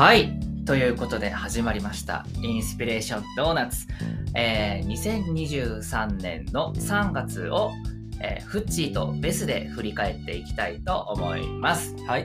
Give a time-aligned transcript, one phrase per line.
[0.00, 0.32] はい。
[0.64, 2.24] ということで始まりました。
[2.40, 3.86] インスピレーションドーナツ。
[4.34, 7.70] えー2023年の3月を、
[8.18, 11.94] えーフッチーとベスで振り返っていきたいと思います。
[12.06, 12.24] はい。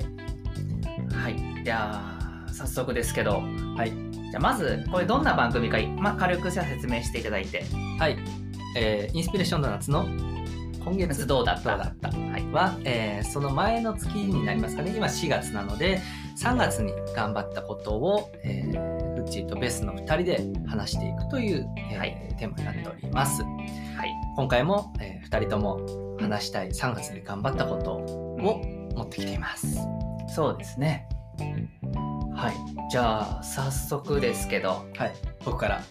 [1.11, 1.64] はい。
[1.66, 2.02] じゃ
[2.48, 3.42] あ、早速ですけど、
[3.76, 3.92] はい。
[3.92, 7.66] じゃあまず、これどんな番組か、まあ、軽くじゃあ説明していただいて、
[8.00, 8.16] はい。
[8.78, 10.07] えーインスピレーションドーナツの
[10.86, 11.71] 今月月どうだった？
[11.76, 12.07] どうだった？
[12.10, 12.46] はい。
[12.54, 14.93] は、えーその前の月になりますかね。
[14.96, 16.00] 今4月なので、
[16.42, 23.42] 3月に頑張ったことを、えーフッチーとベスの2人で話していくという、えーはいテーマになっております。
[23.42, 23.48] は
[24.06, 24.14] い。
[24.36, 25.79] 今回も、え2人とも
[26.20, 28.38] 話したい3月に頑張ったことを
[28.93, 29.79] 持ってきています。
[30.36, 31.07] そうですね。
[32.36, 32.56] はい。
[32.92, 35.14] じゃあ、早速ですけど、はい。
[35.44, 35.81] 僕から。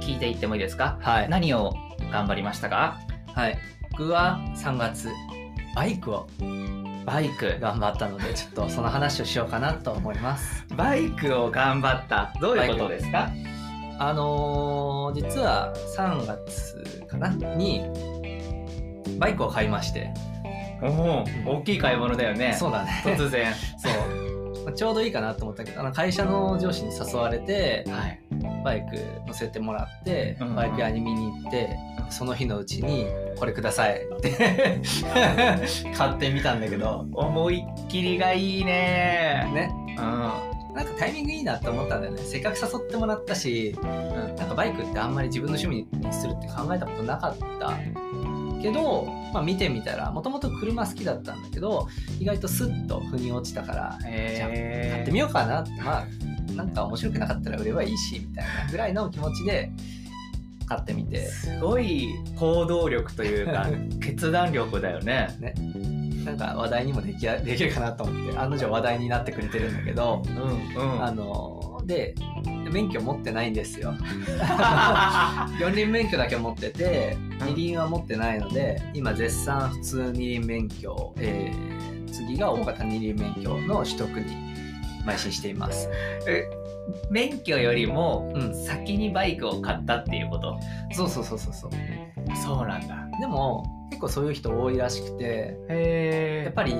[0.00, 0.98] 聞いていってもいいですか？
[1.00, 1.28] はい。
[1.28, 1.72] 何を
[2.12, 3.00] 頑張りましたか？
[3.34, 3.58] はい。
[3.92, 5.08] 僕は3月、
[5.74, 6.28] バイクを
[7.04, 7.56] バイク。
[7.60, 10.64] 頑張ったので、ちょっとその話をしようかなと思います。
[10.76, 12.32] バイクを頑張った。
[12.40, 13.30] どういうことですか？
[13.98, 17.82] あのー実は3月かなに
[19.18, 20.12] バイクを買いまして、
[20.82, 21.24] おお、
[21.58, 22.54] 大きい買い物だよね。
[22.58, 23.52] そうだね突然。
[23.76, 28.20] そうまあちょうどいいかなと思ったけどあの会社の上司に誘われてはい。
[28.64, 28.96] バイク
[29.26, 30.54] 乗せてもらってうん。
[30.54, 31.76] バイク屋に見に行って
[32.08, 33.06] その日のうちに
[33.38, 34.80] 「これください」って。
[35.96, 39.50] 買ってみたんだけど思いっきりがいいね。
[39.54, 39.70] ね。
[39.98, 40.74] うん。
[40.74, 42.22] なんかタイミングいいなって思ったんだよね。
[42.22, 43.76] せっかく誘ってもらったし
[44.36, 47.72] なんかバイクってあんまり自分の趣味にするって考えたことなかった
[48.60, 56.06] けど、まあ、見てみたらもともと車好きだったんだけど意外とスッと腑に落ちたから、じゃあへ買ってみようかなってまあ
[56.54, 59.70] なんか面白くなかったら売ればいいしみたいなぐらいの気持ちで
[60.66, 63.66] 買ってみてすごい行動力というか
[64.00, 65.36] 決断力だよね。
[65.40, 65.54] ね
[66.24, 71.02] なんか話題にもできやできるかなと思って案の定話題になってくれてるんだけど、うんうん。
[71.02, 72.14] あので
[72.72, 73.92] 免許持ってないんですよ。
[75.60, 77.48] 四輪免許だけ持っててうん。
[77.48, 81.80] 二輪は持ってないので今絶賛普通二輪免許、えー
[82.12, 84.24] 次が大型二輪免許の取得に
[85.06, 85.88] 邁進しています。
[86.28, 86.44] え
[87.10, 90.58] 免許よりもうん先にバイクを買ったっていうこと？
[90.92, 91.70] そうそうそうそうそう。
[92.36, 92.96] そうなんだ。
[93.20, 96.74] でも結構そういう人多いらしくてへやっぱり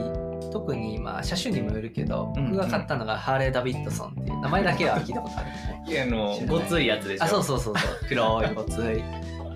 [0.53, 5.47] 特にまあ車種にもよるけどうん僕が買ったのがハーレー・ダビッドソンっていう名前だけは聞いたことある
[5.87, 6.01] り。
[6.01, 7.25] あのごついやつでしょ？
[7.25, 7.93] あそうそうそうそう。
[8.09, 9.03] 黒いごつい。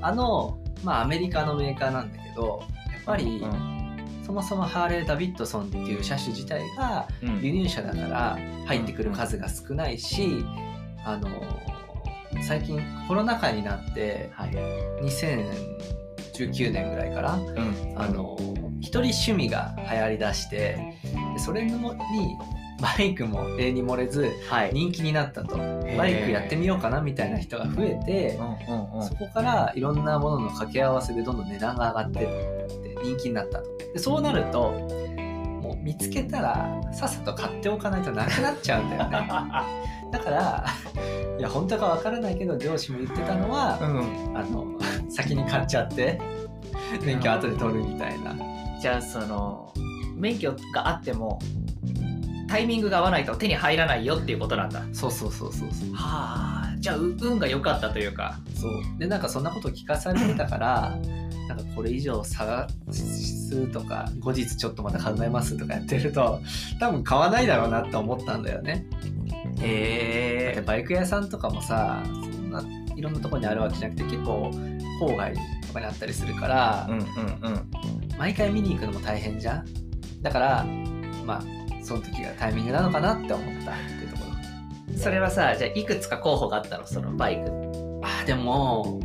[0.00, 2.62] あのまあアメリカのメーカーなんだけど
[2.92, 3.74] やっぱり、うん。
[4.24, 7.40] そもそもハーレー・ダビッドソンっていう車種自体がうん。
[7.40, 10.44] 輸入車だから入ってくる数が少ないし、
[11.04, 11.28] あの
[12.42, 14.50] 最近コロナ禍になってはい。
[16.34, 17.94] 2019年ぐらいからうん。
[17.96, 18.36] あの
[18.80, 20.94] 一人趣味が流行りだして
[21.34, 21.72] でそれに
[22.80, 24.70] バイクも例に漏れずはい。
[24.72, 25.56] 人気になったと。
[25.56, 28.38] バイクやってみようかなみたいな人が増えて
[29.02, 33.76] そこからいろんなものの掛け合わせでどんどん値段が上がってって人気になったと。
[33.78, 34.70] でそうなると
[35.62, 39.28] もう見つけたらさっさと買っておかないとなくなっちゃうんだよね
[40.14, 40.64] だから
[41.38, 44.38] いや本当かわからないけど上司も言ってたのは、うん。
[44.38, 44.78] あの
[45.10, 46.20] 先に買っちゃって
[47.04, 48.34] 免許後で取るみたいな
[48.80, 49.72] じゃあその
[50.14, 51.38] 免許があっても
[52.48, 54.82] タイミングが合わないと手に入らないよっていうことなんだ。
[54.92, 56.74] そうそうそうそうそうはあ。
[56.78, 58.38] じゃあう運が良かったというか。
[58.54, 60.96] そうでなんかそんなこと聞かされてたから
[61.48, 66.40] なんかこれ以上探すとか後日ちょっとまた考えますとかやってると
[66.80, 68.86] 多分買わないだろうなって思ったんだよね
[69.60, 70.62] へえ。
[70.66, 72.62] バイク屋さんとかもさそんな
[72.96, 74.50] いろんなとこにあるわけじゃなくて結構
[75.00, 75.34] 郊外
[75.66, 77.04] とかにあったりするから、うんうんう
[77.56, 77.70] ん。
[78.18, 79.64] 毎回見に行くのも大変じゃん？
[80.22, 80.64] だから
[81.24, 81.42] まあ
[81.82, 84.24] その時がタイミングなのかなって思ったっていうとこ
[84.92, 86.86] ろそれはさ、じゃあいくつか候補があったの？
[86.86, 87.50] そのバイク。
[88.02, 89.00] あーでも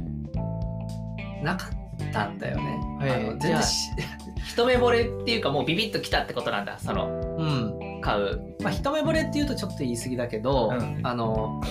[1.44, 3.90] なかったんだよね、へーあの全然し
[4.46, 6.78] 一目惚れっていうかもうビビッときたってことなんだ。
[6.80, 7.08] その
[7.38, 7.79] うん
[8.10, 8.56] 買う。
[8.62, 11.02] まあ一目惚れっていうとちょっと言い過ぎだけど、うん。
[11.04, 11.62] あの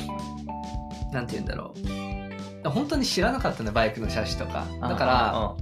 [1.12, 1.74] なんて言うんだろ
[2.64, 2.68] う。
[2.68, 4.66] 本当に知らなかったねバイクの車種とか。
[4.80, 5.54] だから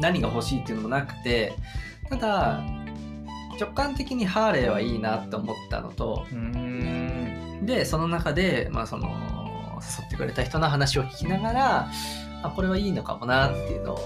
[0.00, 1.52] 何が欲しいっていうのもなくて。
[2.10, 2.62] ただ
[3.58, 6.26] 直感的にハーレーはいいなって思ったのと。
[7.62, 11.88] でその中で、まあ、その誘ってくれた人の話を聞きながら
[12.42, 13.98] あこれはいいのかもなっていうのを。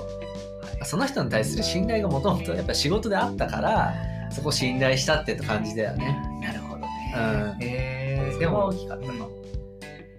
[0.85, 3.95] その人に対する信頼がもともとやっぱ仕事であったから
[4.31, 6.17] そこ信頼したって感じだよね。
[6.41, 7.15] なるほどね。
[7.17, 7.21] う
[7.61, 8.33] んへえ。
[8.33, 9.31] ででもも大きかったの。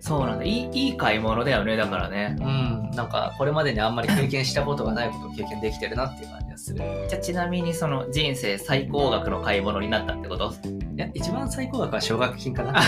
[0.01, 2.45] そうなんだいいいい買い物だよねだからねうん。
[2.45, 2.47] う
[2.93, 6.77] ん、なんかこれまでにあんまり経験したことがないことを経験できてるなっていう感じがする。
[7.09, 10.53] じゃあちなみにその人生最高額の買い物になったってこと？
[10.99, 12.71] いや、一番最高額は奨学金かな。
[12.73, 12.81] ま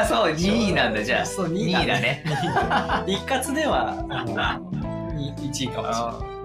[0.00, 2.22] あそう2位なんだじゃあそう、2 2位だね。
[3.06, 3.96] 一括では、
[5.16, 6.41] 1位かもしれない。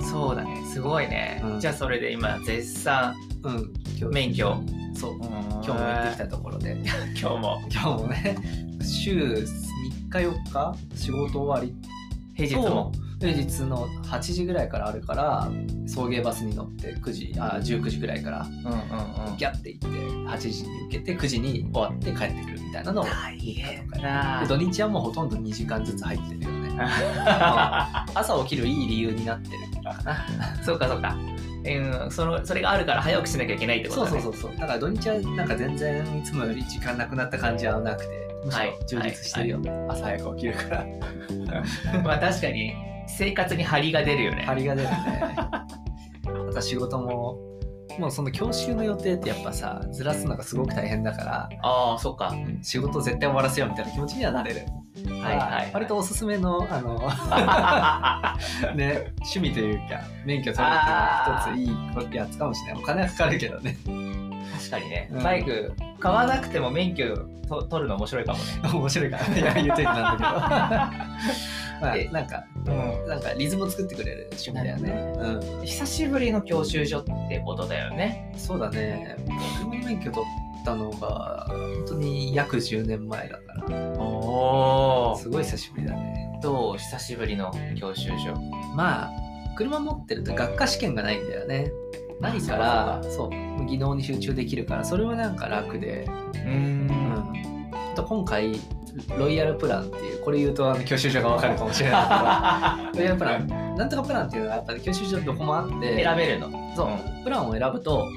[0.00, 0.62] そうだね。
[0.66, 1.60] すごいね、うん。
[1.60, 4.62] じゃあそれで今絶賛うん、今日免許。
[4.94, 5.14] そう。
[5.16, 6.76] 今今日も行ってきたところで。
[7.20, 7.62] 今日も。
[7.72, 8.36] 今日もね。
[8.82, 10.74] 週3日4日？
[10.94, 11.74] 仕事終わり？
[12.34, 12.92] 平日も。
[13.20, 15.50] 平日の8時ぐらいからあるから
[15.86, 19.36] 送迎バスに乗って9時あ19時ぐらいからうんうんうん。
[19.36, 26.59] ギャッて行って8時に受けて9時に終わって帰ってくるみたいなのを大変でだ土日はもうほとんど2時間ずつ入ってるよね
[28.14, 30.26] 朝起きるいい理由になってるかな。
[30.62, 31.16] そうかそうか。
[31.62, 34.20] うんそのそれがあるから早起きしなきゃいけないってことだね。
[34.22, 34.60] そうそうそうそう。
[34.60, 39.58] だから土日はなんか全然いつもより時間なくなった感じはなくてむしはいろ充実してるよ。
[39.58, 40.86] ね、朝早く起きるから。
[42.02, 42.74] まあ確かに
[43.06, 44.44] 生活に張りが出るよね。
[44.46, 44.96] 張りが出るね。
[46.46, 47.38] また仕事も
[48.00, 52.34] もうその教習の予定ってやっぱさずらすのがすごく大変だからああそっか。
[52.62, 54.60] 仕事絶対終わらせようみたいな気持ちにはなれる。
[55.20, 55.70] はいはいはい。
[55.74, 56.98] 割とおすすめのあの
[58.74, 62.82] ね趣味というか免許取るっていうのは一ついいやつかもしれない。
[62.82, 63.76] お金はかかるけどね。
[64.56, 65.22] 確かにね、うん。
[65.22, 67.14] バイク買わなくても免許
[67.46, 68.44] と取るの面白いかもね。
[68.72, 69.26] 面白いから。
[69.26, 74.90] いや言うといてなんだけどまあえなんかうんなんかリズムを作ってくれる趣味だよね。
[75.62, 78.38] う久しぶりの教習所ってことだよねん。
[78.38, 79.16] そうだね。
[79.26, 80.26] 車の免許取
[80.60, 86.38] ったのが本当に約10年前だから、おすごい久しぶりだね。
[86.42, 88.34] どう久しぶりの教習所？
[88.74, 89.10] まあ
[89.56, 91.70] 車持ってると学科試験がないんだよね。
[92.20, 96.04] ないから、そう技能に集中できるから、それはなんか楽で。
[96.34, 97.30] うーうん
[97.94, 98.52] と今回
[99.18, 102.98] ロイヤルプランっていうこれ言うとあの教習所がわかるかもしれないけど。
[102.98, 103.48] ロイヤルプラン。
[103.76, 106.04] なんとかプランっていうのはやっぱり教習所どこもあって。
[106.04, 106.50] 選べるの。
[106.76, 108.08] そう、プランを選ぶと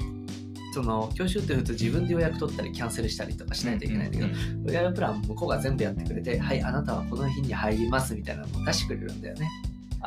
[0.74, 4.30] その教習って普通自分で予約取ったりキャンセルしたりとかしないといけないんだけど、
[4.64, 9.48] ロイヤルプラン向こうが全部やってくれてはいあなたはこの日に入りますみたいなのを出してくれるんだよね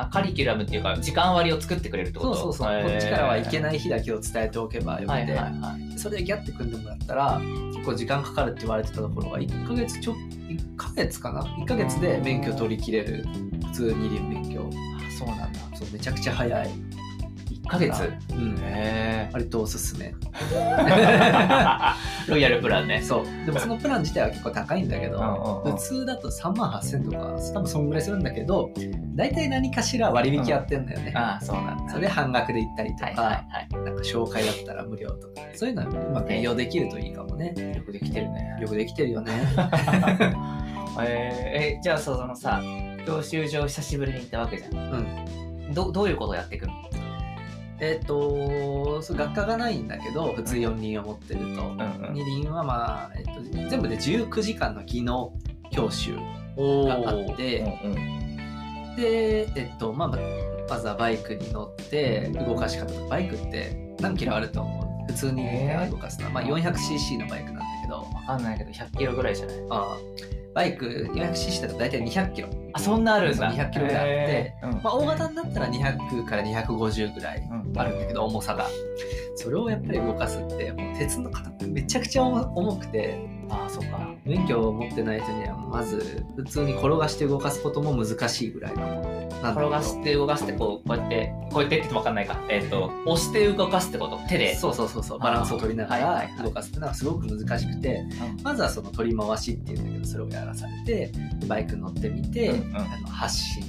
[0.00, 2.34] あカリキュラムっていうか時間割を作ってくれるってこと？
[2.34, 2.88] そうそうそう、へー。
[2.88, 5.98] こっちからはいけない日だけを伝えておけばよくて、はいはいはい。
[5.98, 7.40] それでギャッて組んでもらったら
[7.74, 13.24] 結構時間かかるって言われてたところが1ヶ月ちょ1ヶ月かな？1ヶ月で免許取り切れる。
[13.66, 15.60] 普通二輪免許あそうなんだ。
[15.74, 16.68] そうめちゃくちゃ早い。
[16.68, 16.87] 1
[17.68, 18.12] ヶ月。
[18.32, 18.56] うん。
[18.60, 20.14] へ割とおすすめ。
[22.28, 23.00] ロイヤルプランね。
[23.02, 23.26] そう。
[23.46, 25.28] でもそのプラン自体は結構高いんだけど、うんう
[25.68, 25.76] んうん。
[25.76, 27.18] 普通だと3万8000とか
[27.54, 28.70] 多分そんぐらいするんだけど
[29.14, 31.90] 大体何かしら割引やってんだよね、ああそうなんだ。
[31.90, 33.26] それで半額で行ったりとか、はいはい
[33.74, 33.84] はい。
[33.84, 35.34] なんか紹介だったら無料とか。
[35.54, 37.54] そういうのはうまく利用できるといいかもね。
[37.76, 38.56] よくできてるね。
[38.60, 39.32] よくできてるよね。
[41.00, 41.04] えー。
[41.78, 42.60] えじゃあそのさ
[43.06, 44.74] 教習所久しぶりに行ったわけじゃん。
[44.74, 44.78] う
[45.70, 45.74] ん。
[45.74, 46.72] どどういうことをやっていくの？
[47.80, 55.32] えっ、とそう学科がないんだけど普通4輪を持ってると、うん二輪はまあ、えっと全部で19時間の技能
[55.70, 56.16] 教習
[56.56, 57.60] おがあって。
[57.84, 58.18] うんうん。
[58.96, 60.18] で、えっとまあ、ま
[60.68, 65.12] まずはバイクに乗って動かし方バイクって何キロあると思う？
[65.12, 65.44] 普通に
[65.90, 67.94] 動かすのは、まあ、400cc のバイクなんだけど。
[67.96, 69.56] わかんないけど100キロぐらいじゃない？
[69.70, 69.96] あ
[70.54, 73.52] バイク 400cc だと大体200キロ、あそんなあるんだ。
[73.52, 74.54] 200キロぐらいあって。
[74.62, 74.70] うん。
[74.82, 77.78] まあ、大型になったら200から250ぐらいうん。
[77.78, 78.66] あるんだけど重さが。
[79.36, 83.38] それをやっぱり動かすってもう鉄の型ってめちゃくちゃ重重くて。
[83.50, 84.14] ああそっか。
[84.24, 89.30] 免許を持ってない人にはまず普通に転がして動かすことも難しいぐらいの。
[89.42, 94.18] 転がして動かしてこうこうやってこうやってって言ってもわかんないかえっ、と押して動かすってこと。
[94.28, 94.54] 手で。
[94.54, 95.18] そうそうそうそう。
[95.18, 98.04] バランスを取りながら動かすっていうのはすごく難しくて、
[98.36, 98.42] うん。
[98.42, 101.12] まずはその取り回しっていうんだけどそれをやらされて
[101.46, 102.76] バイクに乗ってみて、うんうん。
[102.76, 103.62] あの発進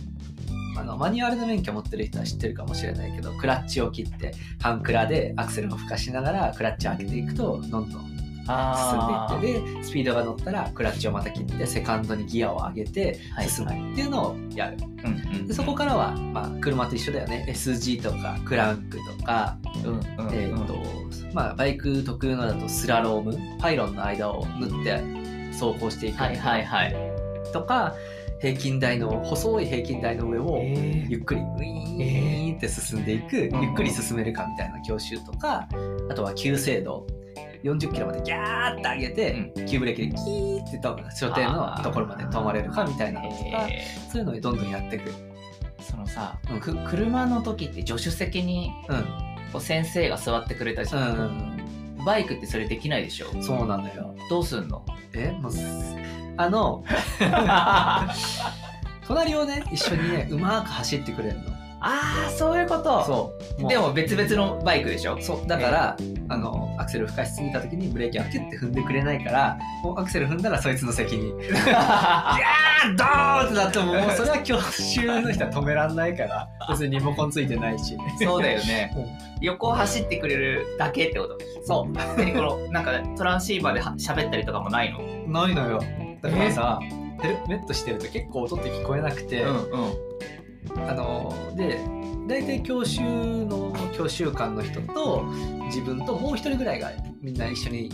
[0.78, 8.20] あのマニュアルの免許持ってる人は知ってるかもしれないけどクラッチを切って半クラでアクセルを吹かしながらクラッチを開けていくとどんどん
[8.50, 13.50] 進んあでいってでスピードが乗ったらクラッチをまた切ってセカンドにギアを上げてはい。
[13.50, 17.46] 進むっていうのをやる、うんうんでそこからは、まあ、車と一緒だよね。
[17.50, 20.02] SG とかクランクとかうんうんうん。
[20.34, 20.78] えーと
[21.34, 23.38] まあ、バイク特有のだとスラローム。
[23.60, 25.19] パイロンの間を縫って
[25.60, 26.96] 走行していくはいはいはい。
[27.52, 27.96] とか
[28.42, 35.68] 平均台の細い平均台の上をえゆっくりウィーンって進んでいく、うんゆっくり進めるかみたいな教習とか
[36.10, 37.06] あとは急制度。
[37.62, 45.10] 40キロまでギャーって上げて、急ブレーキでキーってと所定のところまで止まれるかみたいなのとかえそういうのをどんどんやっていく。
[45.10, 45.14] ー
[45.82, 46.60] そのさ、うん。
[46.62, 49.30] く車の時って助手席にうん。
[49.52, 51.59] こう先生が座ってくれたじゃん、うん、
[52.06, 53.28] バイクってそれできないでしょ？
[53.42, 54.16] そうなのよ。
[54.30, 54.84] どうすんの？
[55.14, 55.60] えもうす
[56.38, 56.84] あの
[59.08, 61.44] 隣をね一緒にねうまく走ってくれるの
[61.82, 63.06] ああそういうこと。
[63.06, 63.34] そ
[63.66, 63.68] う。
[63.68, 65.18] でも別々のバイクでしょ？
[65.22, 65.48] そう。
[65.48, 77.98] だから、あのアクセル吹かしすぎた時にブレーキをキュッて踏んでくれないからもうアクセル踏んだらそいつの責任 いやードーンってなってももうそれは教習の人は止めらんないから別にリモコンついてないし。
[78.22, 78.94] そうだよね。
[78.98, 79.06] うん。
[79.42, 81.92] 横を走ってくれるだけってことそう。
[81.94, 84.92] 何このなんかトランシーバーでは喋ったりとかもない
[85.26, 85.44] の？
[85.46, 85.82] ないのよ。
[86.22, 86.80] だからさ
[87.22, 89.94] ヘルメットしてると結構音って聞こえなくて、うんうん
[90.76, 91.80] あので
[92.28, 95.26] 大体教習の教習官の人と
[95.66, 97.90] 自分ともう一人ぐらいがみんな一緒に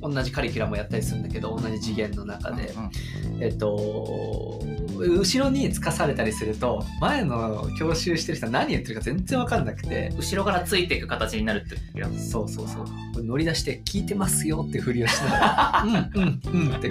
[0.00, 4.60] 同じカリキュラムをやったりするんだけど同じ次元の中で、うんえっと
[4.96, 10.12] 後ろにつかされたりすると前の教習してる人は何言ってるか全然分かんなくて。
[10.16, 11.76] 後ろからついていく形になるって
[12.18, 13.24] そうそうそう。
[13.24, 15.84] 乗り出して聞いてますよってふりをしながら
[16.14, 16.90] うんうんうんって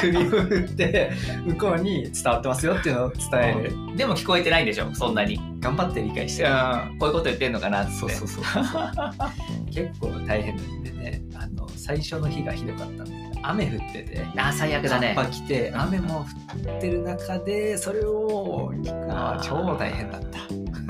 [0.00, 1.10] 首を振って
[1.46, 3.52] 向こうに伝わってますよっていうのを伝え
[3.90, 3.96] る。
[3.96, 4.94] でも聞こえてないんでしょ？
[4.94, 5.40] そんなに。
[5.60, 6.50] 頑張って理解してる。
[6.50, 7.92] うんこういうこと言ってんのかなって。
[7.92, 8.44] そうそうそう。
[9.72, 11.22] 結構大変なんでね。
[11.34, 14.26] あの最初の日がひどかったんだけど雨降ってて。
[14.36, 15.14] あー最悪だね。
[15.14, 16.26] カッパ来て雨も
[16.66, 20.40] 降ってる中でそれを聞くのは超大変だった。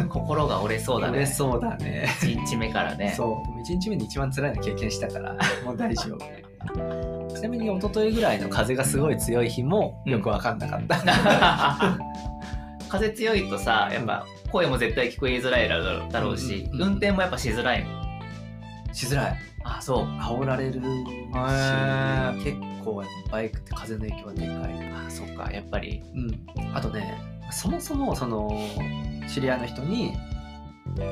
[0.09, 1.13] 心が折れそうだね。
[1.13, 2.07] 折れそうだね。
[2.21, 3.15] 1日目からね。
[3.17, 3.61] そう。
[3.61, 6.45] 1日目に一番辛いの経験したから もう大丈夫。
[7.35, 11.99] ちなみに一昨日ぐらいの風がすごい強い日もよく分かんなかった、
[12.89, 17.91] 風強いとさやっぱ声も絶対聞こえづらいだろうし、うんうんうん運転もやっぱしづらいの
[18.93, 20.05] しづらいあそう。
[20.05, 25.07] 煽られるしへ結構バイクって風の影響はでかい。
[25.07, 25.51] あそっか。
[25.51, 26.03] やっぱり。
[26.15, 28.51] うん、あとねそもそもその
[29.29, 30.13] 知り合いの人に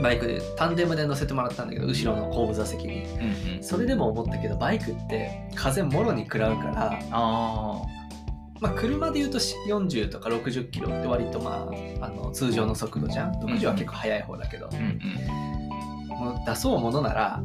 [0.03, 3.05] バイクでタンデムで乗せてもらったんだけど後ろの後部座席に。
[3.05, 7.81] うんうんそれでも思ったけどバイクって風もろに食らうから、あ
[8.61, 11.69] まあ、車で言うとし40とか60キロって割とま
[12.01, 13.33] ああの通常の速度じゃん。
[13.35, 15.52] 60は結構速い方だけど、あうんうん
[16.47, 17.43] 出そうものなら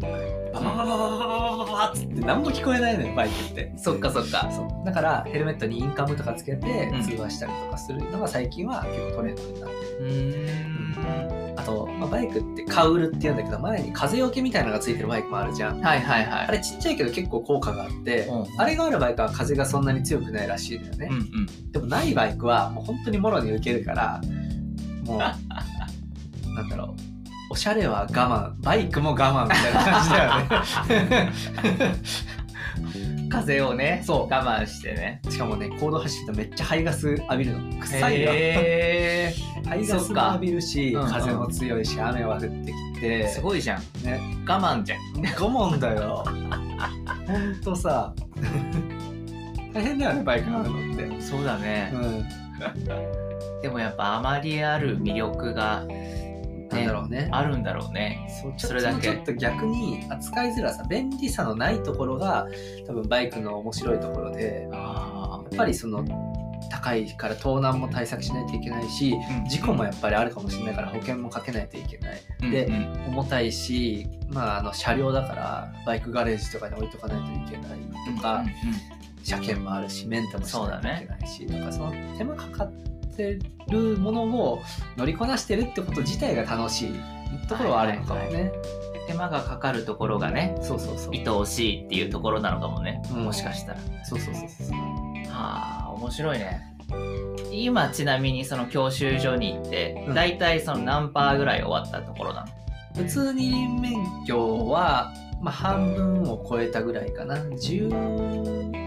[0.53, 10.77] ババババババババババっつって何も聞こえないのよバイクってそっかそっかそうだからヘルメットにインカムとかつけて通話したりとかするのが最近は結構トレンドになってる
[11.57, 24.21] あと、まあ、バイクってカウルって言うんだけど前に風よけみたいなのがついてるバイクもあるじゃんはいはいはいあれちっちゃいけど結構効果があって、うんあれがあるバイクは風がそんなに強くないらしいのよね、うんうんでもないバイクはもう本当にもろに受けるから
[25.05, 25.35] もうな
[26.63, 27.16] んだろう
[27.49, 30.37] おしゃれは我慢バイクも我慢みたいな感じだよ
[31.09, 32.01] ね。
[33.29, 34.33] 風をねそう。
[34.33, 35.21] 我慢してね。
[35.29, 39.33] しかもねコード走るとめっちゃ排ガス浴びるの臭いよへ
[39.65, 42.47] 排ガスも浴びるしそっか風も強いし雨は降って
[42.95, 43.25] きて。
[43.25, 43.81] ーすごいじゃん。
[44.03, 44.19] ね。
[44.47, 44.99] 我慢じゃん。
[44.99, 46.23] 我慢だよ。
[47.27, 48.13] ほんとさ。
[49.73, 51.91] 大変だよねバイク乗るのってそうだね。
[51.93, 52.25] うん。
[53.61, 55.83] でもやっぱあまりある魅力が
[56.77, 57.29] なんだろうね。
[57.31, 58.27] あるんだろうね。
[58.41, 59.01] そうちょそれだけ。
[59.01, 62.47] ちょっと逆に扱いづらさ便利さのないところが
[62.85, 66.05] 多分バイクの面白いところであやっぱりその
[66.69, 69.45] 高いから盗難も対策しないといけないしうん。
[69.49, 72.51] 事故もやっぱりあるかもしれないから保険もかけないといけない。
[72.51, 73.05] でうんうん。
[73.09, 77.79] 重たいし、まあ、あの車両だからバイクガレージとかに置いとかないといけない
[78.15, 78.43] とか、
[79.23, 84.61] 車検もあるしメンテもしないといけないし、とかその手間かかってるものを
[84.97, 86.93] 乗りこなしてるってこと自体が楽しい
[87.47, 88.41] ところはあるのかもね。
[88.41, 88.51] はい
[89.07, 91.13] 手間がかかるところがねそうそうそう。
[91.13, 94.77] 愛おしいっていうところなのかもね、うんもしかしたらそうそうそうそう。
[95.29, 96.61] はあ面白いね
[97.49, 102.45] 今ちなみにその教習所に行って、うん大体その何パーぐらい終わったところな
[102.97, 103.03] の？
[103.03, 103.95] 普通二輪免
[104.25, 107.37] 許は、まあ、半分を超えたぐらいかな。
[107.37, 108.86] 10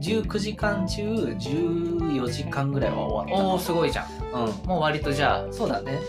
[0.00, 4.38] 19時間中14時間ぐらいは終わおおすごいじゃんった。
[4.38, 4.52] うん。
[4.66, 6.00] もう割とじゃあそうだね。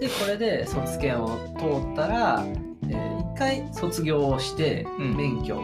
[0.00, 1.28] で、これで卒検を
[1.58, 2.44] 通ったら、
[2.88, 5.62] えー一回卒業をして、うん免許を、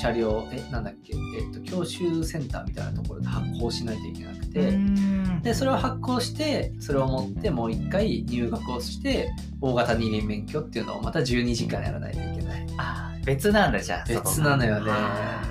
[0.00, 9.30] 車両、え、なんだっけ、えっ、と、教習センターみたいなところで発行しないといけなくて、うんで、それを発行して、それを持ってもう一回入学をして、
[9.60, 12.66] 大型二輪免許っていうのをまた12時間やらないといけない。
[12.76, 14.90] あー別なんだじゃあ別なのよね。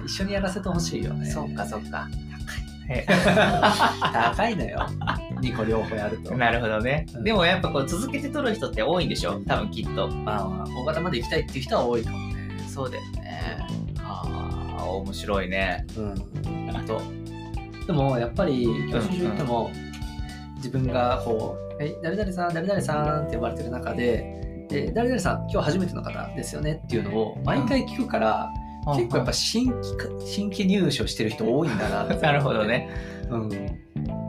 [0.05, 1.29] 一緒にやらせてほしいよね。
[1.29, 2.07] そっかそっか。
[4.13, 4.87] 高い のよ。
[5.41, 6.35] 2個両方やると。
[6.35, 7.23] なるほどね、うん。
[7.23, 9.39] でもやっぱこう続けて取る人って多いんでしょ？
[9.45, 10.07] 多分きっと。
[10.07, 12.59] まあ、大型まで行きたいっていう人は多いかもね。
[12.67, 13.57] そうだよね。
[14.03, 15.85] ああ面白いね。
[15.97, 17.01] うん、あと。
[17.85, 19.71] でもやっぱり教習所行っても、
[20.57, 24.25] 自分がこう「はい誰々さん誰々さん」って呼ばれてる中で
[24.69, 28.51] 「で誰々さん今日初めての方ですよね」っていうのを毎回聞くから、
[28.95, 32.89] 結構やっぱ新規か新規入所してる人多いんだな なるほどね。
[33.29, 33.49] うん。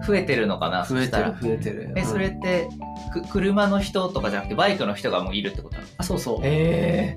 [0.04, 1.92] 増えてるのかな増えてる増えてる。
[1.96, 2.06] えうん。
[2.06, 2.68] それって
[3.12, 5.88] く車の人とかじゃなくてバイクの人がもういるってことなの？
[5.98, 6.40] あそうそう。
[6.42, 7.16] へ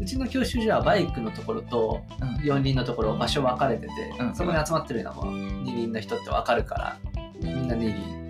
[0.00, 2.00] うちの教習所はバイクのところと
[2.42, 4.34] え四輪のところ場所分かれてて、うん。
[4.34, 6.96] そこに集まってるのは二輪の人って分かるから
[7.42, 8.21] みんな二輪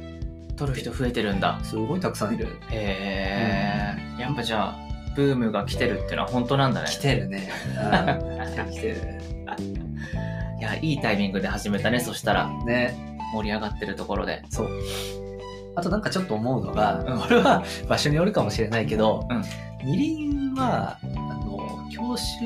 [0.62, 1.58] 取る人増えてるんだ。
[1.64, 2.46] すごいたくさんいる。
[2.70, 4.76] へえやっぱじゃあ
[5.16, 6.88] ブームが来てるっていうのは本当なんだね。
[6.88, 8.96] 来てるね、うん、来てる来てる。
[10.60, 12.48] いやいいタイミングで始めたねそしたら。
[12.64, 12.96] ね。
[13.34, 14.44] 盛り上がってるところで。
[14.50, 14.68] そう。
[15.74, 17.20] あとなんかちょっと思うのが、うん。
[17.20, 19.42] これは場所によるかもしれないけど、うん。
[19.84, 21.06] 二輪はあ
[21.44, 22.44] の教習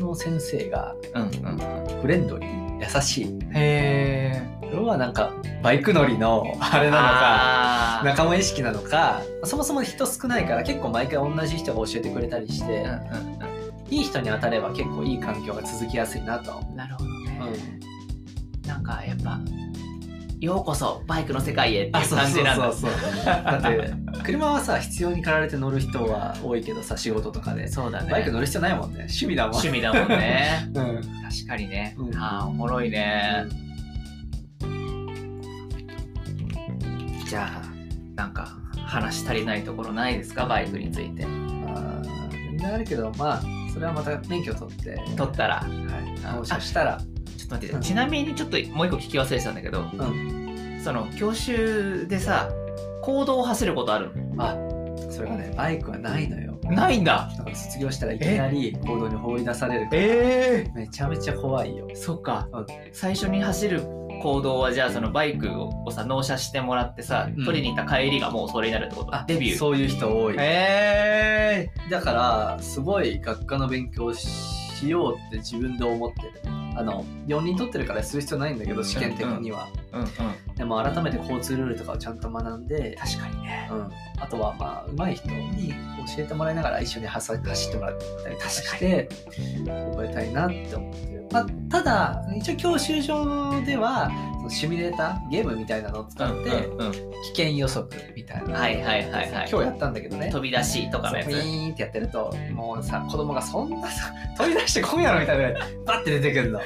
[0.00, 3.26] の先生がうんうんフレンドリー優しい。
[3.54, 5.32] へえこれはなんか
[5.62, 12.90] バイク乗りのあれなのか仲間意識なのかそもそも人少ないから結構毎回同じ人が教えてくれたりして、うん
[13.40, 13.56] うん
[13.88, 17.40] いい人に当たれば結構いい環境が続きやすいなとなるほどね、
[18.64, 19.38] う、なんかやっぱ
[20.40, 22.72] ようこそバイクの世界へっていう感じなんだ。
[22.72, 27.68] そうそうそうだって 車はさ必要に駆られて乗る人は多いけどさ仕事とかで。
[27.68, 28.10] そうだね。
[28.10, 29.06] バイク乗る必要ないもんね。
[29.08, 29.56] 趣味だもん。
[29.56, 30.68] 趣味だもんね。
[30.74, 31.00] うん。
[31.22, 32.16] 確かにね、うん。
[32.16, 33.46] ああおもろいね、
[37.28, 37.62] じゃあ
[38.14, 40.46] なんか話足りないところないですか？
[40.46, 41.24] バイクについて。
[41.24, 43.42] あー全然あるけどまあ
[43.72, 44.98] それはまた免許取って。
[45.16, 45.56] 取ったら。
[45.56, 46.20] はい。
[46.22, 46.98] 納車したら。
[46.98, 47.80] ちょっと待って、うん。
[47.82, 50.80] ちなみにちょっともう一個聞き忘れてたんだけどうん。
[50.82, 52.48] その教習でさ
[53.02, 54.56] 公道を走ることあるあ
[55.10, 56.58] それがねバイクはないのよ。
[56.64, 57.30] のないんだ。
[57.36, 60.02] だから卒業したらいきなり行動に放り出されるから。
[60.02, 61.86] えめちゃめちゃ怖いよ。
[61.90, 62.66] えそっか、うん。
[62.92, 63.82] 最初に走る
[64.26, 67.44] 行動はじゃあそのバイクをさ納車してもらってさ、うん。
[67.44, 69.14] 取りに行った帰りがもうそれになるってこと？
[69.14, 69.56] あデビュー。
[69.56, 70.34] そういう人多い。
[70.36, 76.32] えだからすごい学科の勉強しようって自分で思ってる。
[76.78, 80.06] あの4人取ってるからする必要ないんだけど試験的には、うんうん
[80.56, 83.68] でも改めて交通ルールとかをちゃんと学んで、確かにね。
[83.70, 85.74] うん、あとはまあ上手い人に
[86.16, 89.08] 教えてもらいながら一緒に走走ってもらったりとかして
[89.66, 96.70] 覚えたいなって思ってる、まあ、ただ一応教習所ではそのシミュレーターゲームみたいなのを使って
[97.34, 99.48] 危険予測みたいな、はいはいはいはい。
[99.50, 100.30] 今日やったんだけどね。
[100.30, 101.28] 飛び出しとかのやつ。
[101.28, 106.60] ーンってやってるともうさ子供がそんなさ飛び出してこんやろみたいなバッて出てくるの。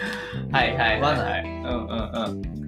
[0.53, 1.41] はいはいはいはい。
[1.41, 2.60] 罠うんうんうん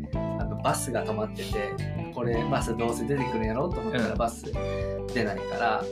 [0.62, 1.75] バスが止まってて
[2.14, 4.09] これバスどうせ出てくるんやろうと思ったうん。
[4.11, 4.44] らバス
[5.14, 5.85] 出ないから、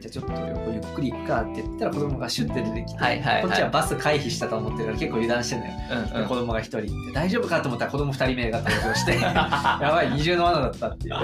[0.00, 3.42] じゃあちょっと横ゆっくり行くかって言ったら子供がシュッて出てきて、はいはいはい。
[3.42, 5.60] こっちはバス回避したと思ってるから結構油断してん。
[5.60, 11.14] のよ、うんうんで子供が1人って大丈夫かと思ったら子供2人目が登場して やばい二重の罠だったっていう。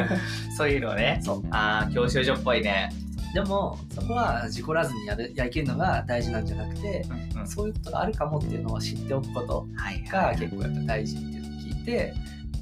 [0.56, 1.20] そういうのね。
[1.22, 1.42] そう。
[1.50, 2.90] ああ教習所っぽいね。
[3.34, 7.46] でもそこは事故らずにやるやりきるのが大事なんじゃなくてうんうん。
[7.46, 12.14] そういうことがあるかもっていうのを知っておくことはいが結構やっぱ大事っていうのを聞いて、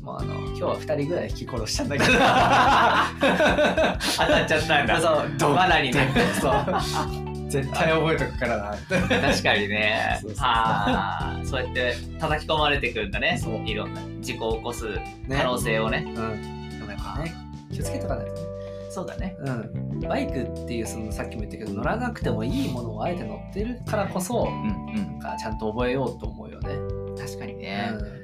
[0.06, 2.12] もうあの今日は2人ぐらい引き殺したんだけど。
[2.14, 2.28] 当た
[4.44, 5.00] っちゃったんだ。
[5.00, 6.08] そう罠にね。
[6.40, 7.50] そう。
[7.50, 8.76] 絶対覚えとくからな。
[8.88, 10.20] 確かにね。
[10.22, 13.36] そうあそうやって叩き込まれてくるんだね。
[13.42, 13.68] そう。
[13.68, 15.02] いろんな事故を起こすね。
[15.28, 16.04] 可能性をね。
[16.06, 16.14] うん、
[16.78, 17.34] でもやっぱね。
[17.72, 18.38] 気をつけとかないとね。
[18.88, 19.36] そうだね。
[19.40, 25.20] うん、バイクっていうそのさっきも言ったけど乗らなくてもいいものをあえて乗ってるからこそうんうん。
[25.36, 26.68] ちゃんと覚えようと思うよね。
[27.18, 28.15] 確かにね、う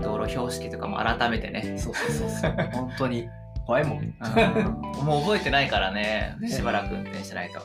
[0.00, 1.60] 道路標識とかも改めてね。
[1.74, 2.52] ん、そうそうそうそう。
[2.72, 3.28] 本当に。
[3.66, 3.98] 怖いもん。
[3.98, 5.04] うん。
[5.04, 6.36] もう覚えてないからね。
[6.40, 6.48] ね。
[6.48, 7.60] しばらく運転しないと。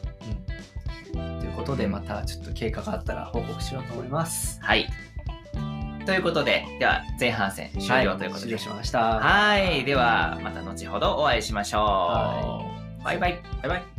[1.40, 4.60] ということでまたちょっと経過があったら報告しようと思います。
[4.62, 4.88] はい。
[6.06, 8.48] ということででは前半戦終了ということで。
[8.48, 9.20] 終了しました。
[9.20, 9.84] はい。
[9.84, 12.62] ではまた後ほどお会いしましょう、は
[13.04, 13.42] バイバイ。
[13.62, 13.97] バイバイ。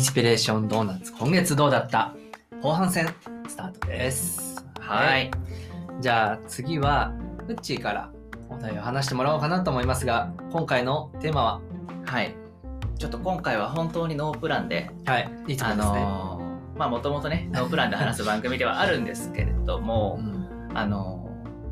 [0.00, 2.14] ンスピレーションドーナツ、今月どうだった？
[2.62, 3.06] 後半戦
[3.48, 4.64] スタートです。
[4.78, 5.30] はい。
[6.00, 7.12] じゃあ次は、
[7.46, 8.10] フッチーから
[8.48, 11.60] お題を話してもらおうかなと思いますが、今回のテーマは、
[12.06, 12.34] はい。
[12.98, 14.90] ちょっと今回は本当にノープランで。
[15.06, 16.00] はい、いつもあですね。
[16.00, 20.76] のーまあもともとねノープランで話す番組ではあるんですけれども、うん。
[20.78, 21.26] あの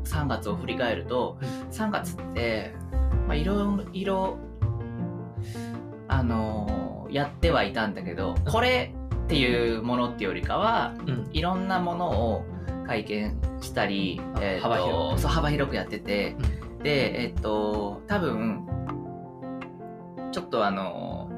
[0.05, 1.37] ー3月を振り返ると、
[1.71, 2.73] 3月って、
[3.27, 4.37] まあ、いろいろ
[6.07, 8.93] あのーやってはいたんだけどこれ
[9.25, 11.29] っていうものっていうよりかはうん。
[11.31, 12.45] いろんなものを
[12.87, 15.21] 体験したり、あえーと幅広く。
[15.21, 16.35] そう幅広くやってて、
[16.81, 18.67] でえっ、と多分
[20.31, 21.29] ちょっとあの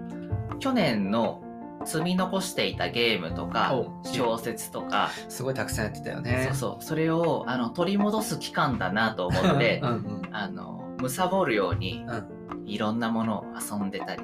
[0.59, 1.43] 去年の
[1.83, 6.45] 積み残していたゲームとかお小説とか、すごいたくさんやってたよね。
[6.51, 10.21] そうそうそれをあの取り戻す期間だなと思って うんうん。
[10.31, 12.41] あの貪るようにうん。
[12.65, 14.23] いろんなものを遊んでたり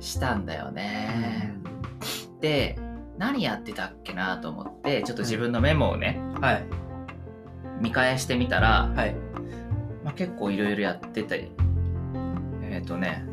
[0.00, 1.54] したんだよね。
[2.40, 2.78] で
[3.18, 6.66] 何やってたっけなと思ってちょっと自分のメモをねはい。
[7.80, 9.14] 見返してみたら、はい。
[10.02, 11.50] まあ、結構いろいろやってて
[12.62, 13.26] えっ、とね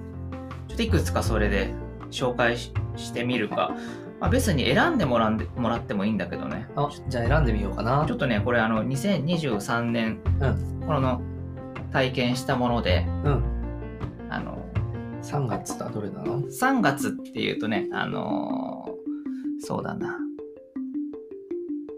[0.67, 1.73] ちょっといくつかそれで
[2.11, 3.75] 紹介ししてみるか、
[4.19, 6.67] まあ、別に選んでもらんでもらってもいいんだけどね。
[6.75, 8.05] あじゃあ選んでみようかな。
[8.07, 11.21] ちょっとねこれあの2023年、うこの
[11.91, 13.43] 体験したものでうん。
[14.29, 14.62] あの
[15.23, 20.19] 3月だどれだの？3月っていうとねあのーそうだな。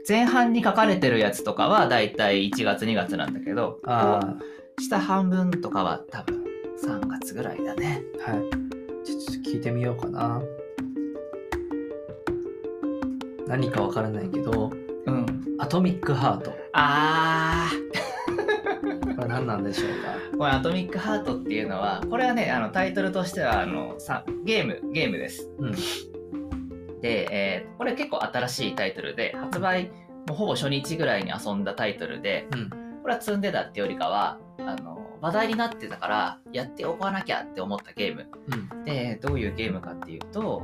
[0.08, 4.36] 前半に書かれてるやつとかはだいたい1月2月なんだけどあ
[4.80, 6.44] 下半分とかは多分
[6.84, 8.04] 3月ぐらいだね。
[8.28, 8.42] あはい。
[9.04, 10.42] ちょっと聞いてみようかな。
[13.48, 14.72] 何かわからないけど。
[15.06, 15.26] うん。
[15.58, 16.42] アトミックハー。
[16.42, 17.85] トあこ
[19.28, 25.48] れ何なんでしょうー これ「アトミックハート」っていうのはこれはねあのタイトルとしてはあのさゲームゲームです。
[25.48, 25.72] かうん。
[27.02, 29.92] で、えーこれ結構新しいタイトルで発売
[30.28, 32.70] もうほぼ初日ぐらいに遊んだタイトルでうん。
[33.04, 38.28] これは積んでたってよりかはあの話題になってたからやっておかなきゃって思ったゲーム。
[38.74, 38.86] うん。
[38.86, 40.64] でどういうゲームかっていうと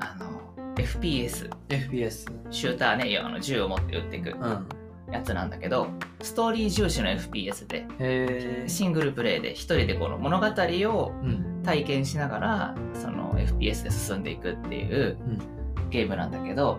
[0.00, 4.30] あの FPS FPS シューターねあの銃を持って撃っていく。
[4.30, 4.68] うん
[5.14, 5.86] やつなんだけど
[6.20, 11.50] ストーリー重視の FPS でシングルプレイで一人でこの物語をうん。
[11.64, 15.88] 体験しながらその FPS で進んでいくっていううん。
[15.88, 16.78] ゲームなんだけど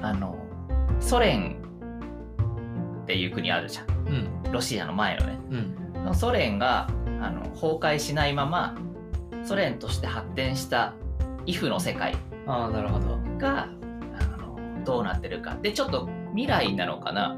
[0.00, 0.38] あの
[1.00, 1.56] ソ連
[3.02, 3.86] っていう国あるじゃん。
[4.08, 4.52] うん。
[4.52, 5.38] ロシアの前のね。
[6.06, 6.14] うん。
[6.14, 6.86] ソ連が
[7.20, 8.76] あの崩壊しないまま
[9.44, 10.94] ソ連として発展した
[11.44, 13.18] イフの世界ああなるほど。
[13.38, 13.66] があ
[14.38, 15.56] のどうなってるか。
[15.60, 17.36] でちょっと未来なのかな？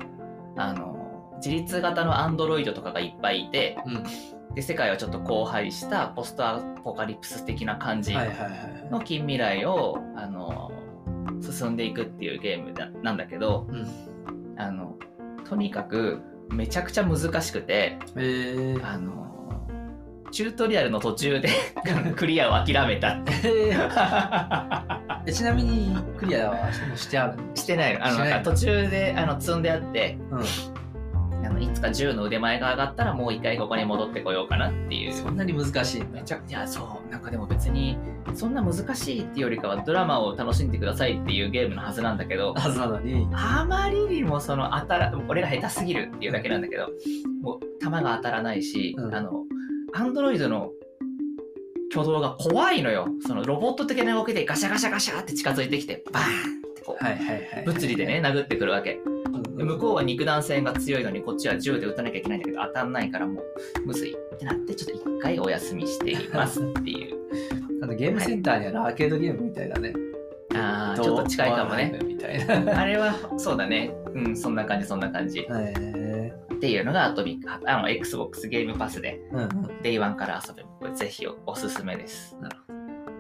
[0.57, 4.05] あの自立型のアンドロイドとかがいっぱいいてうん。
[4.55, 8.15] で世界はちょっと荒廃したポストアポカリプス的な感じ
[8.91, 10.73] の近未来をあの
[11.41, 13.87] 進んでいくっていうゲームだなんだけどうん。
[14.57, 14.97] あの
[15.49, 18.85] とにかくめちゃくちゃ難しくてえー。
[18.85, 19.29] あの
[20.31, 21.49] チュートリアルの途中で
[22.17, 23.33] クリアを諦めたって
[25.29, 27.99] えーちなみにクリアはしてあるしてない。
[27.99, 30.45] のあのなんか途中であの積んであってうん。
[31.47, 35.13] あのいつか銃の腕前が上がったらもう一回ここに戻ってこようかなっていう。
[35.13, 37.97] そんなに難しいめちゃいやそうなんかでも別に
[38.35, 43.29] そんな難しいっていうよりかはドラマを楽しんでくださいっていうゲームのはずなんだけどはずなのに。
[43.33, 46.89] あまりにもその当たら俺が下手すぎるっていうだけなんだけど
[47.43, 49.15] もう弾が当たらないし、うん。
[49.15, 49.45] あの
[49.95, 50.71] アンドロイドの
[51.91, 53.09] 挙動が怖いのよ。
[53.27, 56.27] そのロボット的な動きでガシャガシャガシャって近づいてきてバーン
[56.71, 59.01] ってこう、はいはいはい物理でね殴ってくるわけ。
[59.57, 67.19] 向こうは肉弾戦が強いのにこっちは銃で撃たなきゃいけないんだけど当たんないからもうむずいってなってちょっと一回お休みしていますっていう。
[67.83, 69.93] あのゲームセンターにあるアーケードゲームみたいだね。
[70.55, 71.99] あーちょっと近いかもね。
[72.05, 72.81] みたいな。
[72.81, 73.93] あれはそうだね。
[74.15, 75.41] うんそんな感じそんな感じ。
[75.41, 76.08] へえ
[76.59, 79.49] っていうのがアトミックハあの XBOX ゲームパスでうんうん。
[79.81, 80.69] Day1 から遊べる。
[80.81, 82.37] これぜひおすすめです。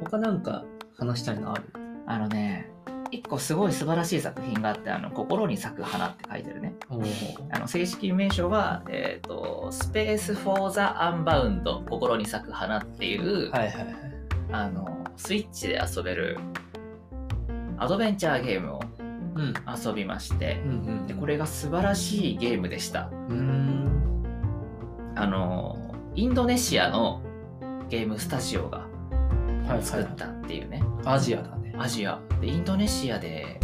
[0.01, 0.64] 他なんか
[0.96, 1.64] 話したいのある？
[2.07, 2.70] あのね
[3.12, 6.74] 一個すごい素晴らしい作品があってあの心に咲く花って書いてるね。
[7.51, 13.96] あの正式名称は、えー、と Space for the Unbound 心に咲く花っていう、はいはいはい。
[14.51, 16.38] あのスイッチで遊べる
[17.79, 18.97] アドベンチャーゲームをうん
[19.66, 20.62] 遊びまして。
[20.64, 21.07] うんうん。
[21.07, 23.11] でこれが素晴らしいゲームでした。
[25.14, 27.22] あのインドネシアの
[27.88, 28.85] ゲームスタジオがは
[29.66, 29.83] いはい。
[29.83, 31.74] 作ったっていうね、アジアだね。
[31.79, 32.20] アジア。
[32.40, 33.61] でインドネシアで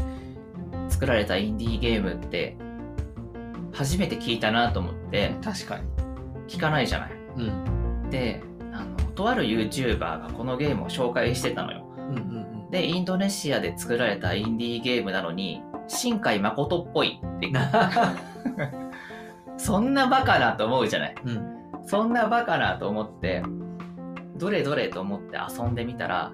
[0.89, 2.57] 作られたインディーゲームって
[3.73, 5.85] 初めて聞いたなと思って確かに。
[6.47, 7.13] 聞かないじゃない。
[7.39, 7.43] う
[8.07, 8.11] ん。
[8.11, 11.87] であのとある YouTuber がこのゲームを紹介してたのよ
[12.75, 17.53] でインドネシアで作られたインディーゲームなのに新海誠っぽいって。
[19.57, 21.15] そんなバカなと思うじゃない。
[21.25, 21.31] うん。
[21.31, 21.55] うん
[21.87, 23.43] そんなバカなと思って
[24.37, 26.33] どれどれと思って遊んでみたら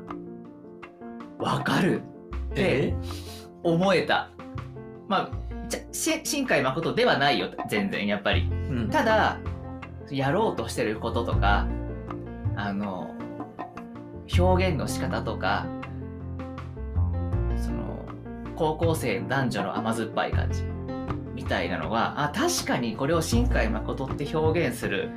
[1.40, 2.02] わかる
[2.50, 2.94] って
[3.64, 4.30] 思えた。
[5.08, 5.28] まあ
[5.92, 8.42] 新海誠ではないよ全然やっぱり。
[8.42, 8.90] うん。
[8.90, 9.38] ただ
[10.08, 11.66] やろうとしてることとか
[12.56, 13.10] あの
[14.38, 15.66] 表現の仕方とか
[18.60, 20.60] 高校生男女の甘酸っぱい感じ
[21.34, 25.08] みたいなのがあ確かにこれを新海誠って表現する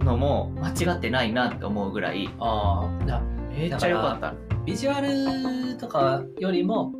[0.00, 4.34] のも間違ってないなって思うぐらいああめっちゃ良かった。
[4.66, 6.92] ビジュアルとかよりも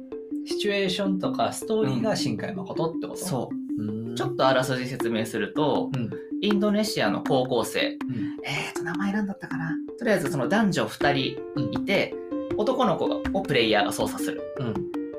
[0.47, 3.83] シチュエーションとかストーリーが新海誠ってこと、そう。
[3.83, 6.11] うん、ちょっとあらすじ説明すると、うん。
[6.41, 8.39] インドネシアの高校生、うん。
[8.47, 9.73] えーと、名前なんだったかな？
[9.99, 12.15] とりあえずその男女2人いて、
[12.57, 14.43] 男の子をプレイヤーが操作する。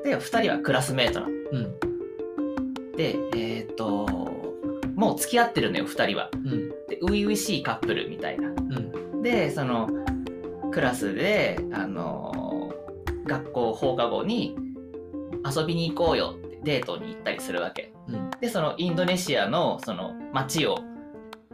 [0.04, 1.32] うんで、2人はクラスメートなの。
[1.52, 1.80] うん
[2.96, 4.06] で、えっ、と、
[4.94, 6.30] もう付き合ってるのよ、2人は。
[6.34, 8.48] うんで、初々しいカップルみたいな。
[8.48, 9.88] うんで、その、
[10.70, 12.50] クラスで、あのー
[13.30, 14.56] 学校放課後に
[15.44, 17.92] 遊びに行こうよってデートに行ったりするわけ。
[18.08, 20.78] うんで、そのインドネシアのその街を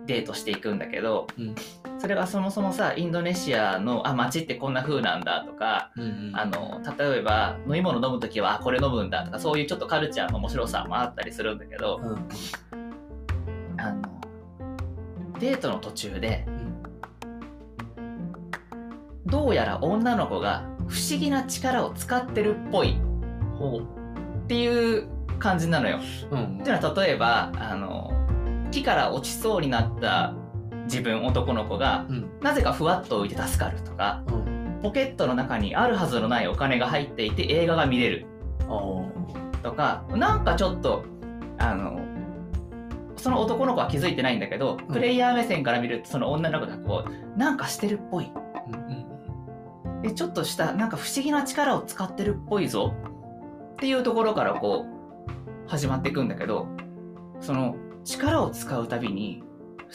[0.06, 1.54] デートしていくんだけど、うん
[2.06, 12.28] それがそもそもさ、インドネシアの、あ、街ってこんな風なんだとか、うんあの、例えば飲み物飲むときはあこれ飲むんだとか、そういうちょっとカルチャーの面白さもあったりするんだけど、うん。
[13.80, 14.02] あの、
[15.40, 16.46] デートの途中で、
[19.26, 23.00] どうやら女の子が不思議な力を使ってるっぽい
[23.58, 23.80] ほ
[24.44, 25.08] っていう
[25.40, 25.98] 感じなのよ。
[26.30, 26.44] ううん。
[26.60, 28.12] っていうのは例えばあの
[28.70, 30.36] 木から落ちそうになった
[30.86, 32.30] 自分男の子がうん。
[32.40, 34.80] なぜかふわっと浮いて助かるとかうん。
[34.82, 38.26] ポケットの中にあるはずのないお金が入っていて映画が見れる
[39.62, 41.04] とかなんかちょっと
[41.58, 42.00] あの
[43.16, 44.94] その男の子は気づいてないんだけど、うん。
[44.94, 48.30] プレイヤー目線から見るとその女の子がこうなんかしてるっぽい。
[48.68, 49.06] うん
[50.02, 52.94] でちょっとしたなんか不思議な力を使ってるっぽいぞ。
[53.72, 56.68] っていうところからこう始まっていくんだけど
[57.40, 59.42] その力を使うたびに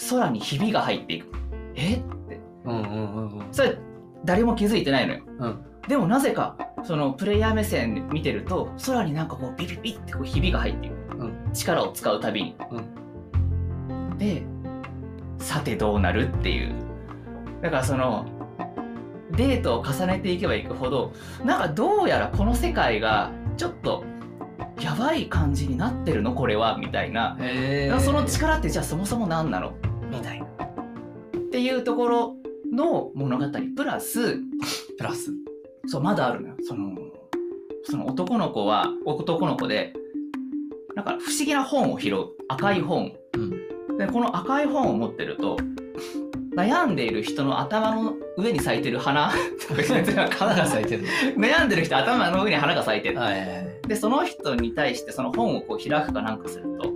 [0.09, 1.27] 空にひびが入っていく。
[1.75, 1.95] え？
[1.95, 2.39] って。
[2.65, 3.47] うんうんうんうん。
[3.51, 3.77] それ
[4.25, 5.21] 誰も気づいてないのよ。
[5.39, 5.65] うん。
[5.87, 11.17] でもなぜかそのプレイヤー目線で見てると空になんかこうビビビってこうひびが入っていく。
[11.17, 11.53] うん。
[11.53, 12.55] 力を使うたびに、
[14.17, 14.43] で
[15.39, 16.73] さてどうなるっていう。
[17.61, 18.25] だからその
[19.31, 21.13] デートを重ねていけばいくほど
[21.45, 24.03] なんかどうやらこの世界がちょっと
[24.79, 26.33] やばい感じになってるの？
[26.33, 26.77] これは？
[26.77, 27.37] みたいな。
[27.99, 29.73] その力ってじゃあそもそも何なの？
[30.09, 30.45] みたいな。
[30.45, 30.49] っ
[31.51, 32.35] ていうところ
[32.71, 33.45] の物語。
[33.75, 34.37] プラス。
[34.97, 35.31] プラス。
[35.87, 36.55] そうまだあるのよ。
[36.67, 36.95] その
[37.83, 39.93] その男の子は男の子で
[40.95, 42.29] なんか不思議な本を拾う。
[42.47, 43.11] 赤い本。
[43.33, 43.37] う
[43.93, 43.97] ん。
[43.97, 45.57] でこの赤い本を持ってると
[46.55, 49.31] 悩んでいる人の頭の上に咲いてる花。
[50.37, 51.05] 花が咲いてる
[51.37, 53.21] 悩んでる人頭の上に花が咲いてるの。
[53.21, 53.87] はいはいはい。
[53.87, 56.91] でその人に対してその本をこう開くかなんかすると、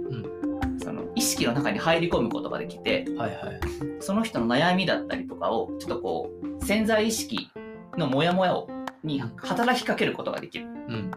[0.83, 3.59] その意識の中に入り込むことができてはいはい。
[4.01, 6.29] その人の悩みだったりとかをちょっとこ
[6.61, 7.49] う潜在意識
[7.97, 8.69] のモヤモヤを
[9.03, 10.65] に働きかけることができる。
[10.65, 11.11] うん。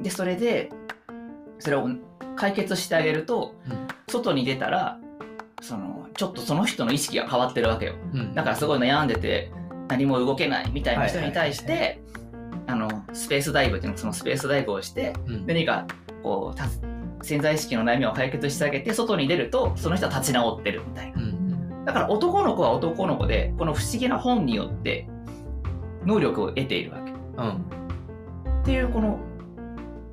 [0.00, 0.70] でそれで
[1.58, 1.88] それを
[2.36, 3.88] 解決してあげるとうん。
[4.08, 4.98] 外に出たら
[5.62, 7.94] そのちょっとその人の意識が変わってるわけよ。
[8.12, 8.34] うん。
[8.34, 9.50] だからすごい悩んでて
[9.88, 11.70] 何も動けないみたいな人に対しはい。
[11.70, 12.02] はいて
[12.66, 15.46] あのスペースダイブっていうのそのスペースダイブをしてうん。
[15.46, 15.86] 何か
[16.22, 16.66] こうた
[17.22, 21.22] 潜在意識の悩みを解決してあげて外に出るとその人は立ち直ってるみたいな。
[21.22, 21.32] うん
[21.84, 25.08] だから男の子は男の子でこの不思議な本によって
[26.06, 27.10] 能力を得ているわけ。
[27.10, 28.62] っうん。
[28.64, 29.18] ていうこの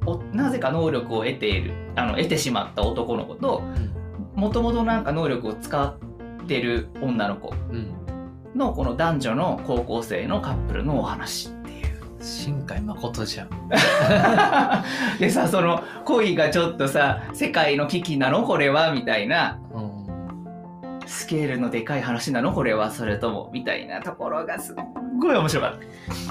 [0.05, 3.61] おなぜか能力を得ているあの得てしまった男の子と
[4.39, 5.97] もともとなんか能力を使っ
[6.47, 7.53] てる女の子。
[7.71, 7.95] うん
[8.55, 12.01] のこの男女の高校生のカップルのお話っていう。
[12.19, 13.49] 新海誠じゃん。
[15.19, 18.43] でさその恋がちょっとさ世界の危機なの？
[18.43, 18.91] これは？
[18.91, 19.59] みたいな。
[19.71, 20.99] うん。
[21.05, 22.51] スケールのでかい話なの？
[22.51, 23.51] これはそれとも？
[23.53, 24.75] みたいなところがすっ
[25.21, 25.73] ごい面白かっ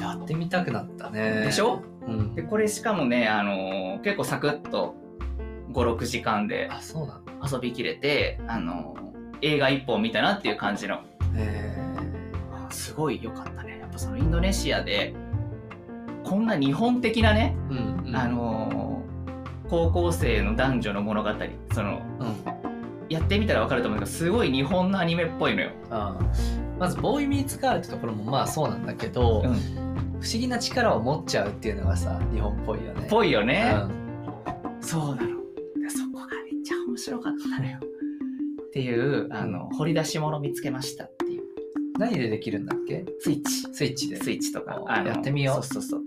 [0.00, 0.02] た。
[0.04, 1.42] やってみたくなったね。
[1.44, 1.82] でしょ？
[2.06, 2.34] うん。
[2.34, 4.96] でこれしかもね、あのー結構サクッと
[5.72, 9.08] 56時間であそうなんだ遊びきれて、あのー
[9.40, 10.96] 映画一本見たなっていう感じの。
[11.36, 11.72] へ
[12.70, 13.78] すごい良かったね。
[13.80, 15.14] やっぱそのインドネシアで
[16.24, 18.16] こんな日本的なね、えうんうん。
[18.16, 21.30] あのー高校生の男女の物語
[21.72, 23.08] そのうん。
[23.08, 25.70] やってみたら分かると思うけどすごい日本のアニメっぽいのよ。
[26.78, 29.54] まずボーイミーツガールってところもまあそうなんだけど、うん。
[30.20, 33.06] 不思議な力を持っちゃうっていうのがさ日本っぽいよね。
[33.08, 33.72] ぽいよね。
[33.76, 34.82] うん。
[34.82, 35.37] そうなの。
[36.98, 37.78] 白かったのよ。
[38.68, 41.42] っていうあの掘り出し物見つけましたっていう。
[41.98, 43.04] 何でできるんだっけ？
[43.20, 43.50] スイッチ。
[43.72, 44.16] スイッチで。
[44.16, 44.82] スイッチとか。
[44.86, 45.64] あやってみよう。
[45.64, 46.02] そうそうそう。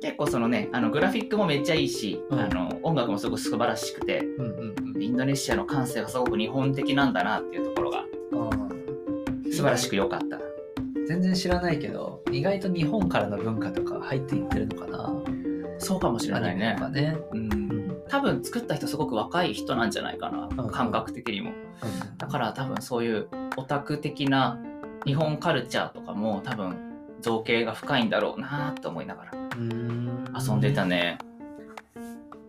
[0.00, 2.38] 結構そのねあのグラフィックもめっちゃいいし、うん。
[2.38, 4.46] あの音楽もすごく素晴らしくてうん
[4.94, 10.40] うんインドネシアの感性がすごく日本的なんだなっていうところがうん素晴らしく良かった。
[11.06, 15.22] 全然知らないけど意外と日本からの文化とか入っていってるのかな？
[15.78, 16.76] そうかもしれないね。
[16.92, 17.18] ね。
[17.32, 17.63] う、うんん
[18.14, 21.50] 多分作った人すごく若い人なんじゃないかな、うん感覚的にも。
[21.50, 24.60] うんだから多分そういうオタク的な
[25.04, 26.76] 日本カルチャーとかも多分
[27.20, 29.32] 造形が深いんだろうなと思いながら。
[29.32, 30.32] うん。
[30.38, 31.18] 遊んでたね。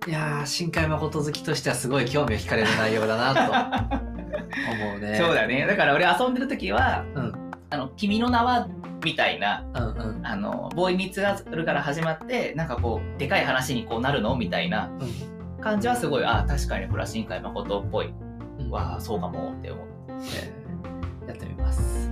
[0.08, 3.52] いやー新海誠好きとしてはすごい興味を惹かれる内容だなと。
[3.52, 5.18] 思うね。
[5.20, 5.66] そうだね。
[5.66, 7.34] だから俺遊んでる時は、うん。
[7.72, 8.68] あの、君の名は、
[9.04, 10.26] みたいな、うんうん。
[10.26, 15.35] あの、ボーイミツがるから始まって、なんかこう、でかい話にこうなるのみたいなうん
[15.66, 18.14] 感じはすごい、あ、確かにこれは新海誠っぽい。
[18.60, 18.70] うん。
[18.70, 19.88] わあ、そうかもって思う。
[20.10, 20.14] え
[21.26, 22.12] ーやってみます。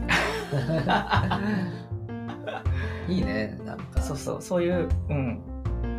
[3.08, 4.02] いいねなんか。
[4.02, 5.42] そうそう、そういう、うん、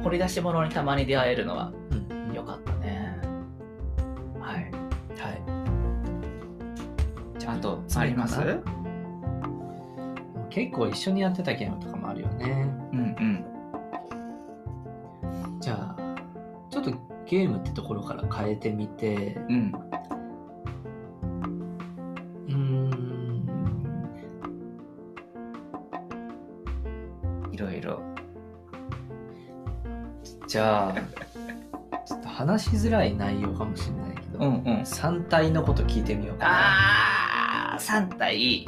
[0.03, 1.99] 掘り出し物にたまに出会えるのはうん。
[2.29, 3.17] うん良かったね。
[4.41, 4.65] はい。
[4.65, 4.73] はい。
[7.39, 8.41] じあと、次あります？
[10.51, 12.67] 結構一緒にやってたゲームとかもあるよね
[17.27, 19.73] ゲームってところから変えてみてうん。
[22.49, 23.05] うーん
[27.53, 28.03] いろいろ。
[30.47, 30.95] じゃあ
[32.07, 34.83] ちょっと話しづらい内容かもしれないけど、うんうん。
[34.83, 38.67] 3体のこと聞いてみようかなあー、3体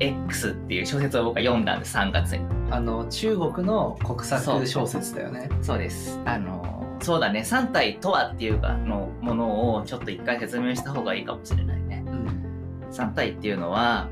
[0.00, 2.46] X っていう小説を僕は読んだんです、3月に。
[2.70, 6.20] あの中国の国策小説だよねそうです。
[6.24, 6.57] あの、
[7.00, 12.04] そうだね、3体とはっていうかのものをちょっと一回説明した方がいいかもしれないね。
[12.06, 12.88] うん。
[12.90, 14.08] 3体っていうのは、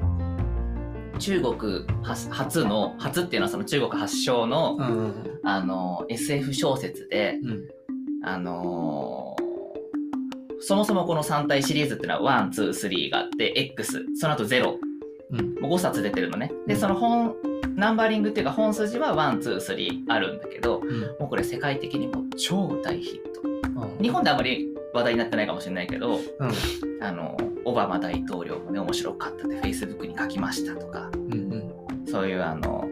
[1.18, 4.86] 中国初初の、初っていうのはその中国発祥の、うん。
[4.86, 7.68] うんあの、SF 小説で、うん。
[8.24, 9.46] あのー
[10.58, 14.78] そもそもこの3体シリーズっていうのは1、2、3があって X、その後0、
[15.30, 15.54] うん。
[15.60, 16.52] もう5冊出てるのね。
[16.66, 16.80] で、うん。
[16.80, 17.34] その本、
[17.74, 21.00] ナンバリングっていうか本筋は1、2、3あるんだけど、うん。
[21.20, 23.40] もうこれ世界的にも超大ヒット。
[23.80, 24.02] うん。
[24.02, 26.22] 日本であまり話題になってないかもしれないけど、うん。
[27.02, 32.06] あの、オバマ大統領もね、面白かったって Facebook に書きましたとか、うんうん。
[32.06, 32.88] そういうあの、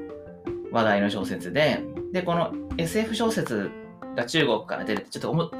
[0.73, 1.81] 話題の小説で、
[2.12, 3.70] で、この SF 小説
[4.16, 5.51] が中国から出てて、ちょっとおも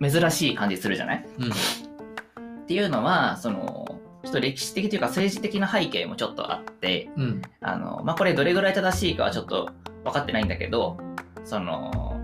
[0.00, 1.26] 珍しい感じするじゃない？
[1.38, 1.50] うん。
[1.50, 7.42] っていうのは、その、ちょっと歴史的というか政治的な背景もちょっとあって、うん。
[7.60, 9.70] あの、まあ、これどれぐらい正しいかはちょっと
[10.04, 10.98] 分かってないんだけど、
[11.44, 12.20] その、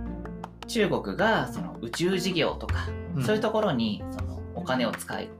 [0.67, 3.25] 中国がその宇宙事業とか、うん。
[3.25, 5.31] そういうところにそのお金を使い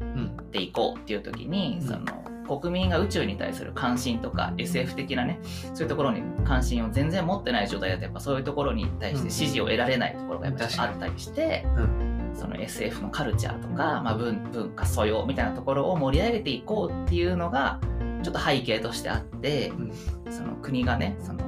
[0.00, 0.36] うん。
[0.50, 1.86] ていこうっていう時に、うん。
[1.86, 2.20] その
[2.58, 5.38] 国民が宇宙に対する関心とか SF 的なね
[5.72, 17.80] そういうところに関心を全然持ってない状態だとやっぱそういうところに対して支持を得られないところがやっぱりあったりして、うんその SF のカルチャーとか、まあ、文文化素養みたいなところを盛り上げていこうっていうのが
[18.22, 19.92] ちょっと背景としてあって、うん。
[20.30, 21.40] その国がねその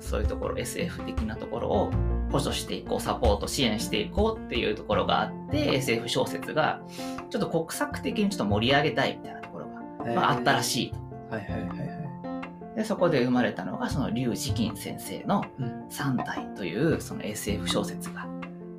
[0.00, 1.90] そういうところ SF 的なところを
[2.32, 6.80] 補助していこうサポート支援していこうっていうところがあって SF 小説が
[7.28, 10.98] ちょっと国策的にちょっと盛り上げたいみたいなところが、まあ、あったらしいと。
[11.36, 12.76] はいはいはいはい。
[12.76, 18.26] でそこで生まれたのがその劉慈欣先生のうん「三体」というその SF 小説が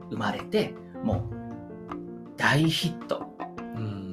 [0.10, 1.41] 生まれてもう
[2.42, 3.24] 大ヒット。
[3.76, 4.12] うん。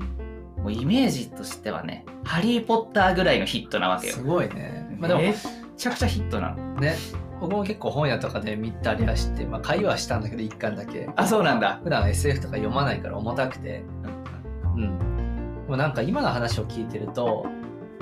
[0.59, 4.15] もうイメージとしてはね「ハリー・ポッター」ぐらいのヒットなわけよ。
[4.15, 4.97] すごいね。
[4.99, 5.35] まあでもめっ
[5.77, 6.75] ちゃくちゃヒットなの。
[6.75, 6.95] ね。
[7.41, 11.09] 僕も結構本屋とかで見たりはして、まあ、会話したんだけど一巻だけ。
[11.17, 11.81] あそうなんだ。
[11.85, 13.85] 普段 SF とか読まないから重たくて。
[14.77, 14.99] うん。
[15.65, 17.47] でもなんか今の話を聞いてると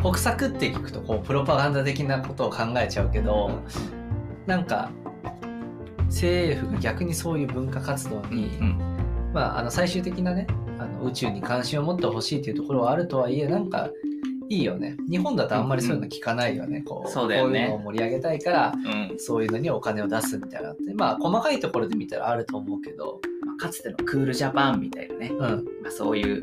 [0.00, 3.60] 国策って聞くとこうプロパガンダ的なことを考えちゃうけど、
[4.46, 4.90] なんか
[6.06, 8.95] 政府が逆にそういう文化活動うんに、うん
[9.36, 10.46] まあ、あの最終的なね
[10.78, 13.90] あの宇宙に関心を持ってほしいっていうところはあるとはいえなんか
[14.48, 14.96] いいよね。
[15.10, 17.50] 日本だとあんまりそういうの聞かないよね、こうそうだよね。
[17.50, 19.18] こういうのを盛り上げたいからうん。
[19.18, 20.68] そういうのにお金を出すみたいな。
[20.68, 25.38] のってまあ細かいところで見たらあると思うけどまあかつてのクールジャパンみたいなね、うん。
[25.38, 26.40] まあ、そういう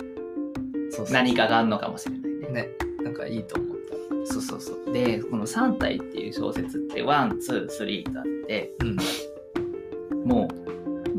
[1.10, 2.47] 何かがあるのかもしれないね。
[2.49, 2.69] ね。
[3.03, 3.77] なんかいいと思っ
[4.25, 4.93] そうそうそう。
[4.93, 8.97] でこの「3体」っていう小説って one two three とあってたうん。
[10.27, 10.63] もう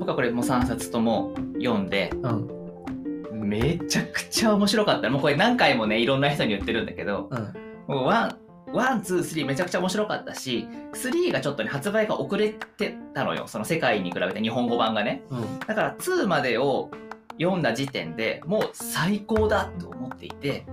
[0.05, 7.55] 僕はこれもう3冊とも読んでうんめちゃくちゃ面白かったもうこれ何回もねいろんな人に言ってるんだけどうん
[7.87, 8.39] もう one
[8.73, 13.47] one、two、three めちゃくちゃ面白かったし、3がちょっとね、発売が遅れてたのよ。
[13.47, 15.23] その世界に比べて日本語版がね。
[15.31, 16.91] うんだから2までを
[17.39, 20.65] 読んだ時点でもう最高だと思っていて、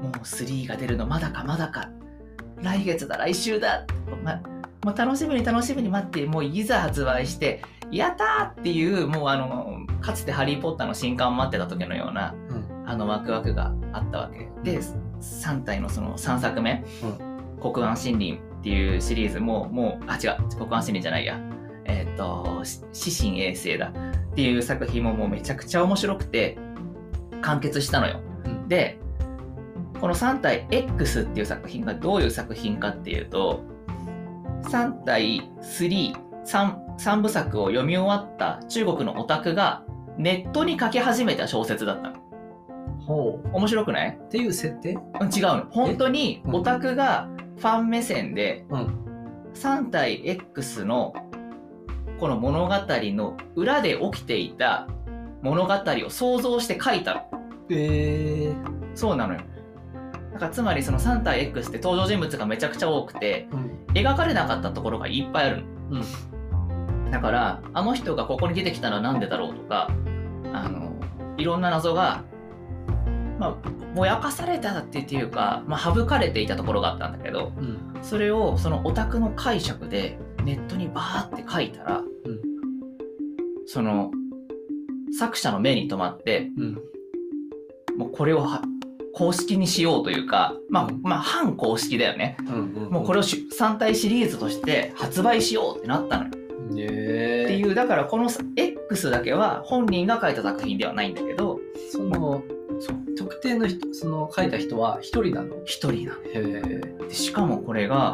[0.00, 1.90] もう3が出るのまだかまだか。
[2.62, 3.86] 来月だ、来週だ。
[4.22, 4.40] ま、
[4.84, 7.60] もう楽しみに楽しみに待って、もういざ発売して、
[7.90, 12.66] やったーっていう、もうあの、かつてハリー・ポッターの新刊を待ってた時のような、うん。
[12.86, 14.48] あのワクワクがあったわけ。
[14.62, 14.80] で
[15.20, 16.84] 3体のその3作目
[17.60, 21.38] 「黒暗森林」っていうシリーズももうあ違う黒暗森林じゃないや。
[21.84, 22.80] えっ、とし
[23.10, 23.92] 「死神衛星だ」
[24.32, 26.58] っていう作品ももうめちゃくちゃ面白くて
[27.42, 28.20] 完結したのよ。
[28.44, 28.68] うん。
[28.68, 28.98] で
[30.00, 33.62] この3体 X っていう作品がどういう作品かっていうと
[34.64, 39.82] 3対33 3部作を読み終わった中国のオタクが
[40.18, 42.16] ネットに書き始めた小説だったの。
[43.06, 44.18] ほう面白くない？
[44.20, 44.98] っていう設定？
[45.20, 45.66] うん違うの。
[45.70, 47.28] 本当にうんオタクが
[47.58, 49.02] ファン目線でうん
[49.54, 51.14] 3対 X の
[52.18, 54.86] この物語の裏で起きていた
[55.42, 55.74] 物語
[56.06, 57.20] を想像して書いたの。
[57.70, 59.40] えーそうなのよ。
[60.32, 66.02] だからつまりその3対 X って登場人物がめちゃくちゃ多くてうん描かれなかったところがいっぱいあるの。
[67.16, 69.90] だからあの人がここに出てきたのはなんでだろうとか
[70.52, 70.92] あの
[71.38, 72.24] いろんな謎が
[73.38, 77.78] まあぼやかされたっていうか、まあ、省かれていたところがあったんだけどうん。
[78.02, 82.04] それをそのオタクの解釈でネットにバーって書いたら、ん。
[83.64, 84.10] その
[85.18, 86.78] 作者の目に留まってうん。
[87.96, 88.60] もうこれをは
[89.14, 91.00] 公式にしようというか、まあうん。
[91.02, 92.36] まあ反公式だよね。
[92.90, 96.30] もうこれをし3体シリーズとして発売しようってなったのよ。
[96.34, 101.58] えっていうだからこの X だけは本人が書いた作品ではないんだけど
[101.92, 102.42] その。
[103.16, 105.56] 特定の人その書いた人は一人なの。
[105.64, 107.10] 一人なの。
[107.10, 108.12] しかもこれが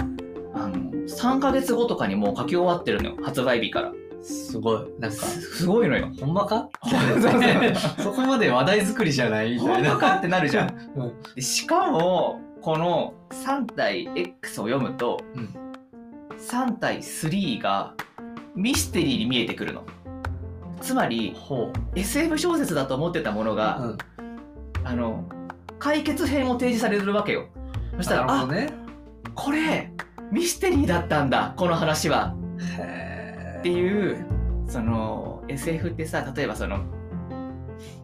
[0.54, 3.16] あの3ヶ月後とかにもう書き終わってるのよ。
[3.22, 3.92] 発売日から。
[4.22, 4.86] すごい。
[5.00, 5.16] なんか。
[5.16, 6.08] すすごいのよ。
[6.20, 6.68] ほんまか？
[7.98, 9.90] そこまで話題作りじゃないみたいな。
[9.90, 10.16] 本当か？
[10.18, 10.92] ってなるじゃん。
[10.94, 11.12] うん。
[11.34, 15.48] でしかもこの3体 X を読むと、うん。
[16.38, 17.94] 3体3が
[18.54, 19.84] ミステリーに見えてくるの。
[20.80, 23.98] つまりほ SF 小説だと思ってたものうが、うん。
[24.84, 25.24] あの
[25.78, 27.46] 解決編を提示されるわけよ。
[27.96, 28.72] そしたらね。
[29.34, 29.92] これ
[30.30, 32.34] ミステリーだったんだこの話は。
[32.78, 34.26] へっていう
[34.66, 36.80] その SF ってさ例えばその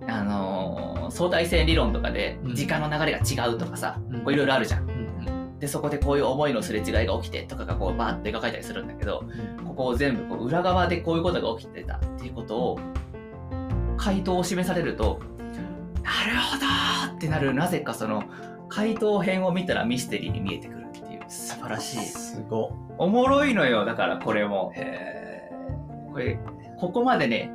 [0.06, 2.54] あの相対性理論とかでうん。
[2.54, 4.87] 時間の流れが違うとかさ、いろいろあるじゃん
[5.58, 9.24] でそこでこういう思いのすれ違いが起きてとかがこうバーって描かれたりするんだけど
[9.66, 12.80] ここを全部こう裏側でこういうことが起きてたっていうことを
[13.96, 15.20] 回答を示されると
[16.02, 17.52] なるほどってなる。
[17.52, 18.24] なぜかその
[18.68, 21.98] 回答編を見たらミステリーに見えてくるっていう素晴らしい。
[22.06, 22.72] すご。
[22.96, 23.84] おもろいのよ。
[23.84, 24.72] だからこれも。
[24.74, 25.50] いへ
[26.12, 26.38] これ
[26.78, 27.52] ここまでね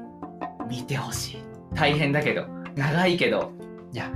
[0.70, 1.44] 見てほしい。
[1.74, 2.46] 大変だけど。
[2.76, 3.52] 長いけど。
[3.94, 4.12] えいや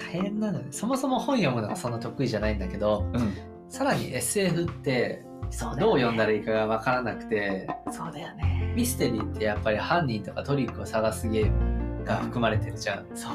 [0.00, 1.92] 大変なのねそもそも本読むのがそん。
[1.92, 3.34] な得意じゃないんだけどうん。
[3.68, 8.72] さらに SF ってそうどう読んだらいいいかが分からなくてそうだよね。
[8.74, 13.06] ミステリーってやっぱり犯人とかトリックを探すゲームが含まれてるじゃん。
[13.14, 13.32] そう。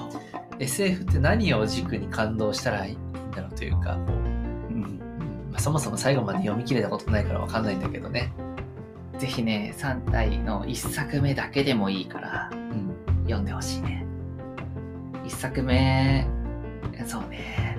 [0.60, 4.16] SF って何を軸に感動したらいいんだろうというかこう、
[4.74, 4.84] うん。
[4.84, 8.32] うんまあ、そもそも最後まで読み切れたことないから分かんないんだけどね、
[9.18, 14.06] ぜひね3体の1作目だけでもいいからうん、読んでほしいね。
[15.26, 16.28] 1作目
[17.06, 17.78] そうね。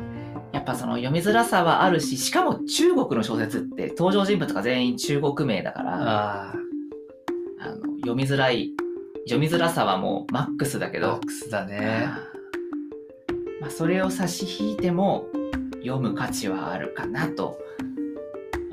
[0.53, 6.55] やっぱその読みづらさはあるししかも中国の小説って登場人物が全員中国名だからああ。
[7.69, 8.71] の読みづらい
[9.25, 12.09] 読みづらさはもうマックスだけどあマックスだね。
[13.61, 15.27] まあ、それを差し引いても
[15.83, 17.59] 読む価値はあるかなと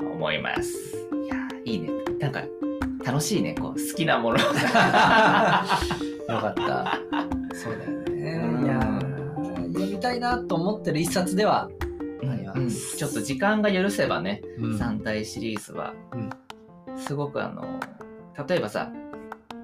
[0.00, 0.96] 思います。
[1.24, 1.90] いやいいね。
[2.20, 2.44] なんか
[3.04, 4.38] 楽しいねこう好きなもの。
[4.40, 4.44] よ
[6.40, 7.33] かった
[10.04, 11.70] たいなと思ってる一冊では
[12.22, 12.58] あります。
[12.58, 12.98] うん。
[12.98, 14.76] ちょっと時間が許せばね、うん。
[14.76, 16.16] 3体シリーズは、う
[16.96, 16.98] ん。
[16.98, 17.80] すごくあの
[18.46, 18.92] 例えばさ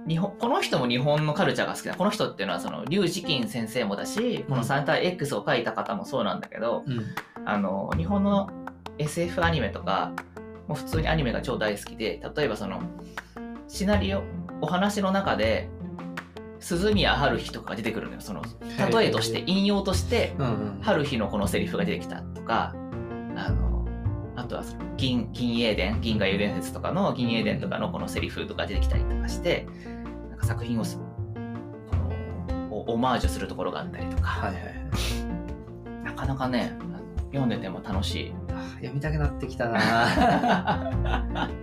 [0.09, 1.95] 日本この人も日本のカルチャーが好きだ。
[1.95, 7.05] この人っていうのはその劉慈欣先生もだしこの3体 X を書いた方もそうなんだけど、うん。
[7.45, 8.51] あの日本の
[8.99, 10.13] SF アニメとか
[10.67, 12.83] もう普通にアニメが超大好きで例えばその
[13.69, 14.23] シナリオ
[14.63, 15.69] お話の中で
[16.61, 18.21] 鈴宮春日とかが出てくるのよ。
[18.21, 18.43] その
[18.93, 20.37] 例えとして引用として
[20.83, 22.75] 春日のこのセリフが出てきたとか
[23.37, 23.87] あの
[24.37, 24.63] あとは
[24.97, 29.67] 銀銀英伝銀河英伝説とかの銀英伝とかのこのセリフとか出てきたりとかして
[30.29, 30.99] なんか作品をす
[31.91, 34.75] このオオマージュするところがあったりとか、はいはいはい。
[36.05, 36.73] なかなかね
[37.33, 38.35] 読んでても楽しい。
[38.53, 40.91] あ読みたくなってきたな。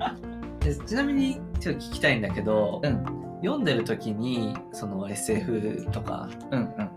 [0.60, 6.90] でちなみにちょっと聞きたいんだけど、うん読んでる時にその SF とかうんうん。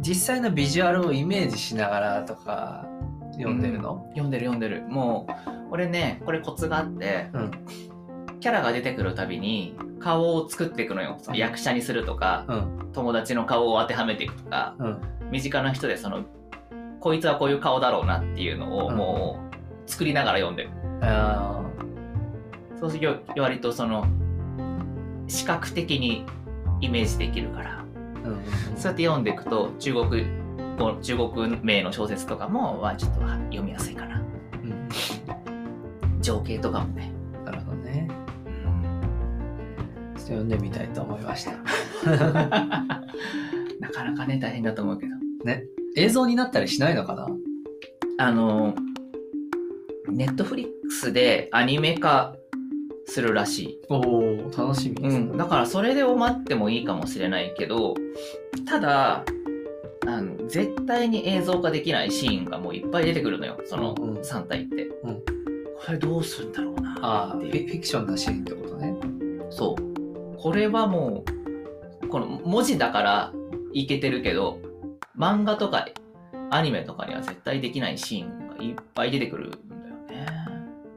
[0.00, 2.86] 実際のビジュアルをイメージしながらとか
[3.32, 4.82] 読んでるの、読んでる読んでる。
[4.88, 7.50] もう俺ねこれコツがあってうん。
[8.40, 11.16] キャラが出てくるたびに顔を作っていくのよ。
[11.20, 12.92] その役者にするとかうん。
[12.92, 15.00] 友達の顔を当てはめていくとかうん。
[15.30, 16.24] 身近な人でその
[17.00, 18.96] こいつはこういう顔だろうなっていうのをうん。
[18.96, 19.40] も
[19.86, 20.70] う作りながら読んでる、
[21.02, 21.64] あ
[22.78, 24.06] そうすると割とその
[25.30, 26.26] 視覚的に
[26.80, 28.42] イメージできるからーうんうん
[28.76, 30.26] そうやって読んでいくと中国
[30.78, 34.88] 語中国名の小説とかもはちょっと読みやすいかなうん
[36.20, 37.12] 情景とかもね。
[37.44, 38.08] なるほどね。
[38.08, 38.14] ちょ
[40.12, 41.52] っと読んでみたいと思いました。
[43.80, 45.12] なかなかね、大変だと思うけど。
[45.44, 45.64] ね。
[45.96, 47.26] 映像になったりしないのかな？
[48.18, 48.74] あの、
[50.08, 52.36] ネットフリックスでアニメ化
[53.10, 53.80] するらしい。
[53.88, 55.26] おお楽しみですね。
[55.30, 57.94] うん、だからそれで待ってもいいかもしれないけど、
[58.66, 59.24] ただ、
[60.06, 64.84] あの絶対に映像化できないシーンがもういっぱい出てくるのよ、そのうん3体って。
[65.04, 65.22] うん
[65.86, 68.94] これどうするんだろうなっていうィフィクションなシーンってことね。
[69.48, 70.36] そう。
[70.36, 71.24] これはも
[72.02, 73.32] う、この文字だから
[73.72, 74.58] いけてるけど、
[75.18, 75.88] 漫画とか
[76.50, 80.26] アニメとかには絶対できないシーンがいっぱい出てくるんだよね。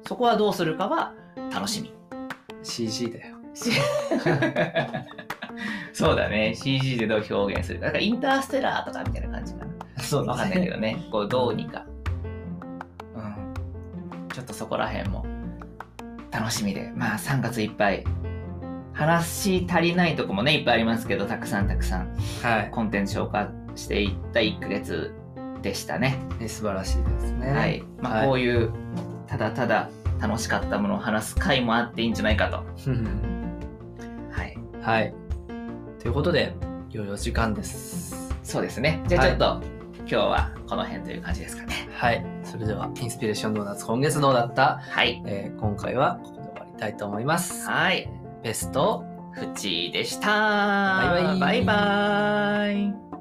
[0.05, 1.13] そこはどうするかは
[1.49, 2.02] 楽しみ。
[2.63, 3.35] CG だよ。
[5.93, 6.55] そうだね。
[6.55, 7.85] CG でどう表現するか。
[7.87, 9.71] だからインターステラーとかみたいな感じかな。
[10.01, 11.05] そうわかんないけどね。
[11.11, 11.85] こうどうにか。
[13.15, 13.53] うん。
[14.29, 15.25] ちょっとそこら辺も
[16.31, 16.91] 楽しみで。
[16.95, 18.03] まあ3月いっぱい。
[18.93, 22.69] 話足りないとこもね、いっぱいありますけど、たくさんたくさんはい。
[22.71, 25.13] コンテンツ消化していった1ヶ月
[25.61, 26.19] でしたね。
[26.39, 27.51] ね素晴らしいですね。
[27.51, 27.83] はい。
[27.99, 28.71] まあはいこういう、
[29.27, 29.89] ただただ
[30.23, 32.55] 楽しかったものを話す回もあっていいんじゃないかと。
[34.31, 34.57] はい。
[34.81, 35.13] はい。
[35.99, 36.55] ということで、
[36.89, 38.33] いよいよ時間です。
[38.41, 39.03] そうですね。
[39.07, 39.61] じゃあはいちょっと、
[39.99, 41.89] 今日はこの辺という感じですかね。
[41.91, 42.25] はい。
[42.45, 45.21] それでは、インスピレーションドーナツ今月どうだった、はい。
[45.25, 47.67] えー今回はここで終わりたいと思います。
[47.67, 48.09] はい。
[48.43, 49.03] ベスト
[49.33, 50.27] フチでした。
[50.27, 53.12] バイバイバイバイ。